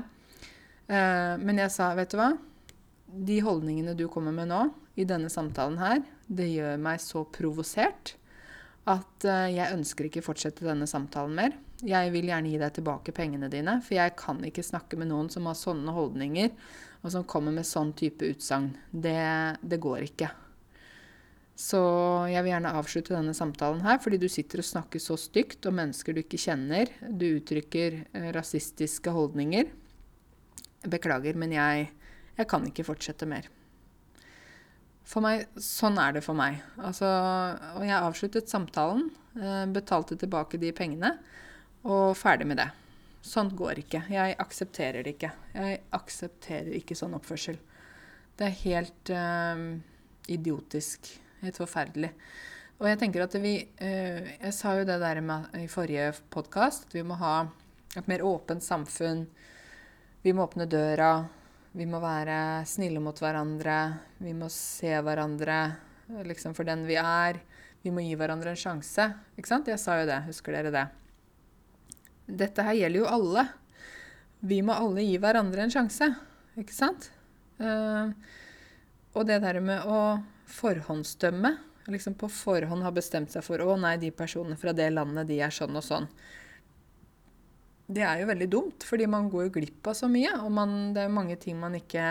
[0.89, 2.31] Uh, men jeg sa, vet du hva?
[3.29, 4.63] De holdningene du kommer med nå,
[4.99, 8.15] i denne samtalen her, det gjør meg så provosert
[8.89, 11.55] at uh, jeg ønsker ikke fortsette denne samtalen mer.
[11.85, 15.29] Jeg vil gjerne gi deg tilbake pengene dine, for jeg kan ikke snakke med noen
[15.31, 16.51] som har sånne holdninger,
[16.99, 18.73] og som kommer med sånn type utsagn.
[18.91, 19.19] Det,
[19.61, 20.31] det går ikke.
[21.59, 21.79] Så
[22.31, 25.75] jeg vil gjerne avslutte denne samtalen her, fordi du sitter og snakker så stygt om
[25.75, 26.91] mennesker du ikke kjenner.
[27.03, 29.67] Du uttrykker eh, rasistiske holdninger.
[30.87, 31.89] Beklager, men jeg,
[32.39, 33.51] jeg kan ikke fortsette mer.
[35.09, 36.59] For meg, Sånn er det for meg.
[36.77, 37.07] Altså,
[37.79, 39.07] og jeg avsluttet samtalen,
[39.39, 41.15] eh, betalte tilbake de pengene,
[41.83, 42.69] og ferdig med det.
[43.25, 44.03] Sånt går ikke.
[44.13, 45.31] Jeg aksepterer det ikke.
[45.55, 47.57] Jeg aksepterer ikke sånn oppførsel.
[48.37, 49.63] Det er helt øh,
[50.31, 51.09] idiotisk.
[51.41, 52.13] Helt forferdelig.
[52.79, 56.87] Og jeg tenker at vi øh, Jeg sa jo det der med, i forrige podkast
[56.87, 57.49] at vi må ha
[57.97, 59.25] et mer åpent samfunn.
[60.23, 61.11] Vi må åpne døra.
[61.77, 63.77] Vi må være snille mot hverandre.
[64.17, 65.59] Vi må se hverandre
[66.25, 67.37] liksom for den vi er.
[67.83, 69.05] Vi må gi hverandre en sjanse.
[69.37, 69.69] Ikke sant?
[69.69, 70.17] Jeg sa jo det.
[70.27, 70.87] Husker dere det?
[72.41, 73.45] Dette her gjelder jo alle.
[74.39, 76.09] Vi må alle gi hverandre en sjanse.
[76.59, 77.11] Ikke sant?
[77.61, 78.11] Uh,
[79.13, 81.53] og det der med å forhåndsdømme.
[81.89, 85.39] Liksom på forhånd ha bestemt seg for å nei, de personene fra det landet, de
[85.41, 86.09] er sånn og sånn.
[87.89, 90.35] Det er jo veldig dumt, fordi man går jo glipp av så mye.
[90.43, 92.03] Og man, det er jo mange ting man ikke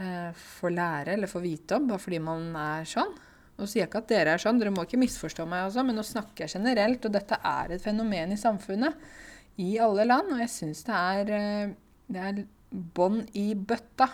[0.00, 3.12] eh, får lære eller får vite om, bare fordi man er sånn.
[3.60, 6.00] Nå sier jeg ikke at dere er sånn, dere må ikke misforstå meg, også, men
[6.00, 7.04] nå snakker jeg generelt.
[7.04, 11.34] Og dette er et fenomen i samfunnet i alle land, og jeg syns det er,
[11.36, 14.08] eh, er bånd i bøtta.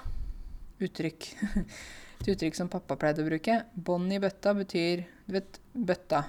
[0.82, 1.28] Uttrykk.
[2.16, 3.60] Et uttrykk som pappa pleide å bruke.
[3.76, 6.22] Bånd i bøtta betyr Du vet, bøtta.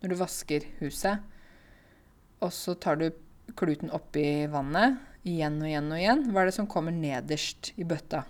[0.00, 1.20] Når du vasker huset,
[2.40, 3.10] og så tar du
[3.60, 4.98] kluten oppi vannet
[5.28, 6.26] igjen og igjen og igjen.
[6.32, 8.24] Hva er det som kommer nederst i bøtta?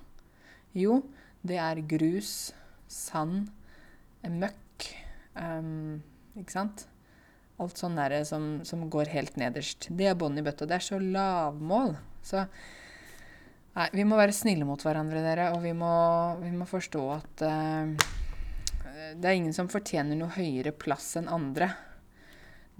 [0.76, 1.00] Jo,
[1.46, 2.52] det er grus,
[2.90, 3.48] sand,
[4.26, 4.86] møkk
[5.38, 6.00] um,
[6.38, 6.84] Ikke sant?
[7.60, 9.90] Alt sånn der som, som, går helt nederst.
[9.92, 10.68] Det er bånn i bøtta.
[10.68, 11.94] Det er så lavmål.
[12.24, 12.46] Så
[13.70, 15.50] Nei, vi må være snille mot hverandre, dere.
[15.54, 15.92] Og vi må,
[16.40, 18.08] vi må forstå at uh,
[19.20, 21.70] det er ingen som fortjener noe høyere plass enn andre.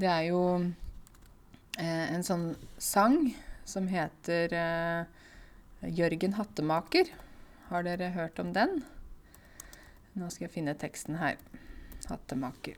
[0.00, 0.42] Det er jo
[1.78, 5.04] en sånn sang som heter uh,
[5.86, 7.12] Jørgen Hattemaker.
[7.70, 8.80] Har dere hørt om den?
[10.18, 11.38] Nå skal jeg finne teksten her.
[12.10, 12.76] Hattemaker.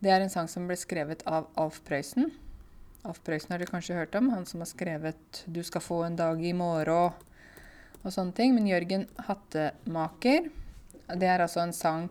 [0.00, 2.32] Det er en sang som ble skrevet av Alf Prøysen.
[3.06, 6.16] Alf Prøysen har dere kanskje hørt om, han som har skrevet 'Du skal få en
[6.16, 7.12] dag i morgen'
[8.02, 8.54] og sånne ting.
[8.54, 10.50] Men Jørgen Hattemaker,
[11.14, 12.08] det er altså en sang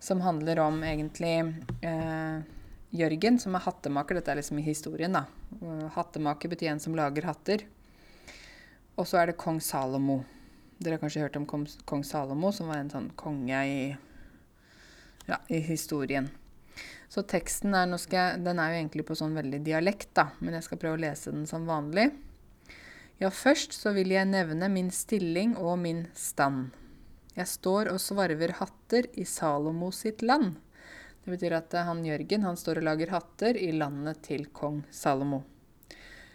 [0.00, 1.36] som handler om egentlig
[1.82, 2.40] eh,
[2.96, 4.18] Jørgen, som er hattemaker.
[4.18, 5.26] Dette er liksom i historien, da.
[5.96, 7.66] Hattemaker betyr en som lager hatter.
[8.96, 10.22] Og så er det kong Salomo.
[10.78, 13.80] Dere har kanskje hørt om kong Salomo, som var en sånn konge i,
[15.28, 16.28] ja, i historien.
[17.08, 20.66] Så teksten er, jeg, den er jo egentlig på sånn veldig dialekt, da, men jeg
[20.66, 22.10] skal prøve å lese den som vanlig.
[23.22, 26.74] Ja, først så vil jeg nevne min stilling og min stand.
[27.36, 30.58] Jeg står og svarver hatter i Salomo sitt land.
[31.26, 35.40] Det betyr at han Jørgen han står og lager hatter i landet til kong Salomo.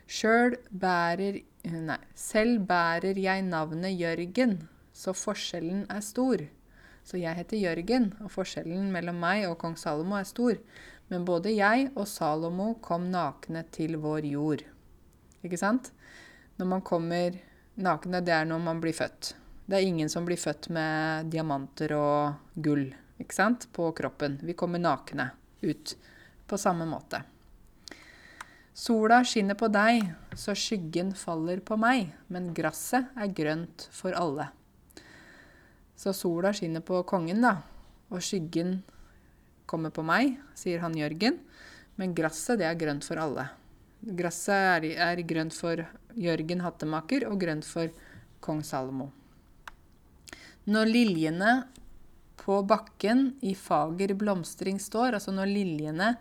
[0.04, 1.38] Sjøl bærer
[1.72, 4.58] Nei, selv bærer jeg navnet Jørgen,
[4.92, 6.44] så forskjellen er stor.
[7.08, 10.60] Så jeg heter Jørgen, og forskjellen mellom meg og kong Salomo er stor.
[11.08, 14.66] Men både jeg og Salomo kom nakne til vår jord.
[15.40, 15.94] Ikke sant?
[16.60, 17.40] Når man kommer
[17.80, 19.38] nakne, det er når man blir født.
[19.70, 22.90] Det er ingen som blir født med diamanter og gull
[23.22, 23.68] ikke sant?
[23.74, 24.40] på kroppen.
[24.42, 25.96] Vi kommer nakne ut
[26.48, 27.22] på samme måte.
[28.74, 34.48] Sola skinner på deg, så skyggen faller på meg, men gresset er grønt for alle.
[36.00, 37.60] Så sola skinner på kongen, da.
[38.10, 38.80] Og skyggen
[39.70, 41.38] kommer på meg, sier han Jørgen.
[42.00, 43.50] Men gresset, det er grønt for alle.
[44.02, 45.84] Gresset er, er, grønt for
[46.18, 47.92] Jørgen hattemaker og grønt for
[48.42, 49.12] kong Salomo.
[50.66, 51.52] Når liljene
[52.42, 56.16] på bakken i fager blomstring står, altså når liljene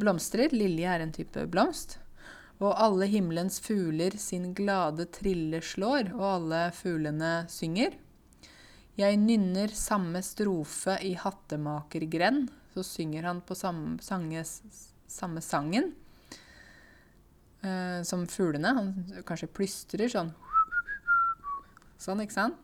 [0.00, 1.98] blomstrer Lilje er en type blomst.
[2.62, 7.96] Og alle himmelens fugler sin glade trille slår, og alle fuglene synger.
[8.98, 12.50] Jeg nynner samme strofe i hattemakergrend.
[12.72, 14.44] Så synger han på samme, sange,
[15.10, 15.90] samme sangen
[17.60, 18.72] eh, som fuglene.
[18.78, 20.32] Han kanskje plystrer sånn.
[22.00, 22.60] Sånn, ikke sant?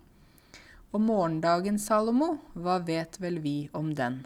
[0.89, 4.23] Og morgendagens Salomo, hva vet vel vi om den?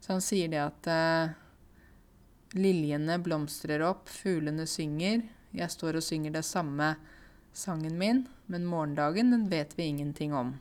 [0.00, 1.34] Så han sier det at eh,
[2.56, 5.26] liljene blomstrer opp, fuglene synger.
[5.52, 6.94] Jeg står og synger det samme
[7.52, 10.56] sangen min, men morgendagen den vet vi ingenting om.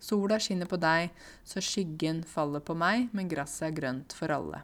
[0.00, 1.12] Sola skinner på deg,
[1.44, 4.62] så skyggen faller på meg, men gresset er grønt for alle.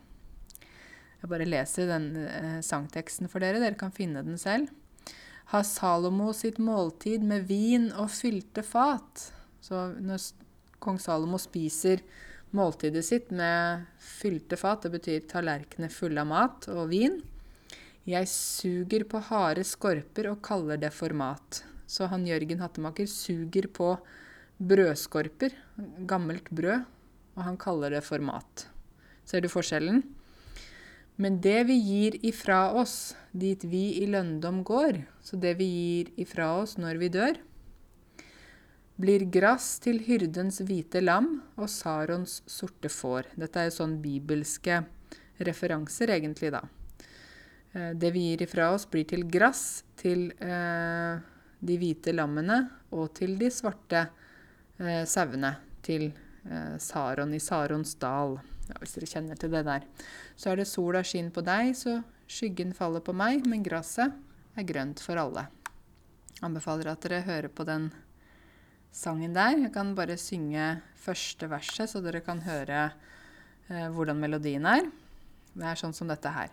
[1.20, 4.72] Jeg bare leser den eh, sangteksten for dere, dere kan finne den selv.
[5.52, 9.28] Har Salomo sitt måltid med vin og fylte fat?
[9.62, 10.24] Så når
[10.82, 12.02] kong Salomo spiser
[12.56, 17.20] måltidet sitt med fylte fat, det betyr tallerkener fulle av mat og vin,
[18.06, 21.64] jeg suger på harde skorper og kaller det for mat.
[21.90, 23.96] Så han Jørgen Hattemaker suger på
[24.62, 25.56] brødskorper,
[26.06, 26.84] gammelt brød,
[27.34, 28.68] og han kaller det for mat.
[29.26, 30.04] Ser du forskjellen?
[31.16, 36.10] Men det vi gir ifra oss dit vi i lønndom går, så det vi gir
[36.20, 37.38] ifra oss når vi dør,
[39.00, 43.30] blir gress til hyrdens hvite lam og Sarons sorte får.
[43.36, 44.82] Dette er jo sånn bibelske
[45.44, 46.62] referanser, egentlig, da.
[47.72, 51.16] Eh, det vi gir ifra oss, blir til gress til eh,
[51.60, 52.60] de hvite lammene
[52.96, 54.06] og til de svarte
[54.80, 55.54] eh, sauene.
[55.86, 58.38] Til eh, Saron i Sarons dal,
[58.80, 59.84] hvis dere kjenner til det der.
[60.38, 62.00] Så er det sola skinn på deg, så
[62.30, 64.14] skyggen faller på meg, men gresset
[64.56, 65.46] er grønt for alle.
[66.44, 67.90] Anbefaler at dere hører på den
[68.92, 69.56] sangen der.
[69.66, 72.90] Jeg kan bare synge første verset, så dere kan høre
[73.68, 74.88] eh, hvordan melodien er.
[75.56, 76.52] Det er sånn som dette her.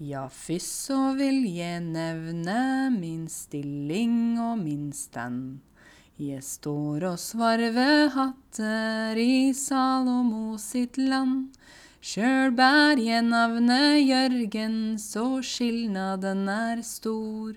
[0.00, 5.58] Ja, først så vil jeg nevne min stilling og min stand.
[6.20, 11.54] Jeg står og svarver hatter i Salomo sitt land.
[12.04, 17.56] Sjøl bær jeg navnet Jørgen, så skilnaden er stor.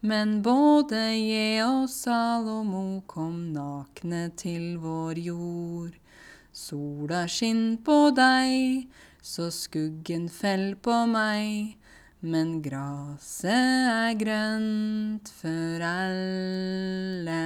[0.00, 5.92] Men både jeg og Salomo kom nakne til vår jord.
[6.56, 8.88] Sola skinn på deg,
[9.20, 11.76] så skuggen fell på meg.
[12.20, 17.36] Men graset er grønt for alle.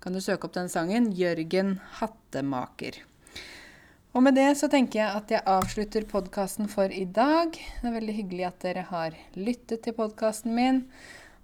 [0.00, 1.10] Kan du søke opp den sangen?
[1.12, 2.96] Jørgen Hattemaker.
[4.16, 7.52] Og med det så tenker jeg at jeg avslutter podkasten for i dag.
[7.52, 10.80] Det er veldig hyggelig at dere har lyttet til podkasten min.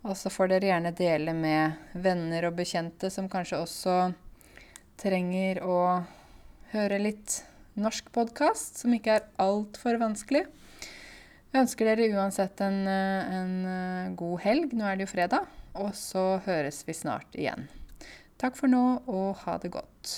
[0.08, 4.00] Og så får dere gjerne dele med venner og bekjente som kanskje også
[5.04, 5.78] trenger å
[6.72, 7.42] høre litt
[7.76, 10.46] norsk podkast, som ikke er altfor vanskelig.
[11.54, 14.72] Jeg ønsker dere uansett en, eh, en eh, god helg.
[14.74, 15.44] Nå er det jo fredag.
[15.78, 17.68] Og så høres vi snart igjen.
[18.42, 20.16] Takk for nå, og ha det godt.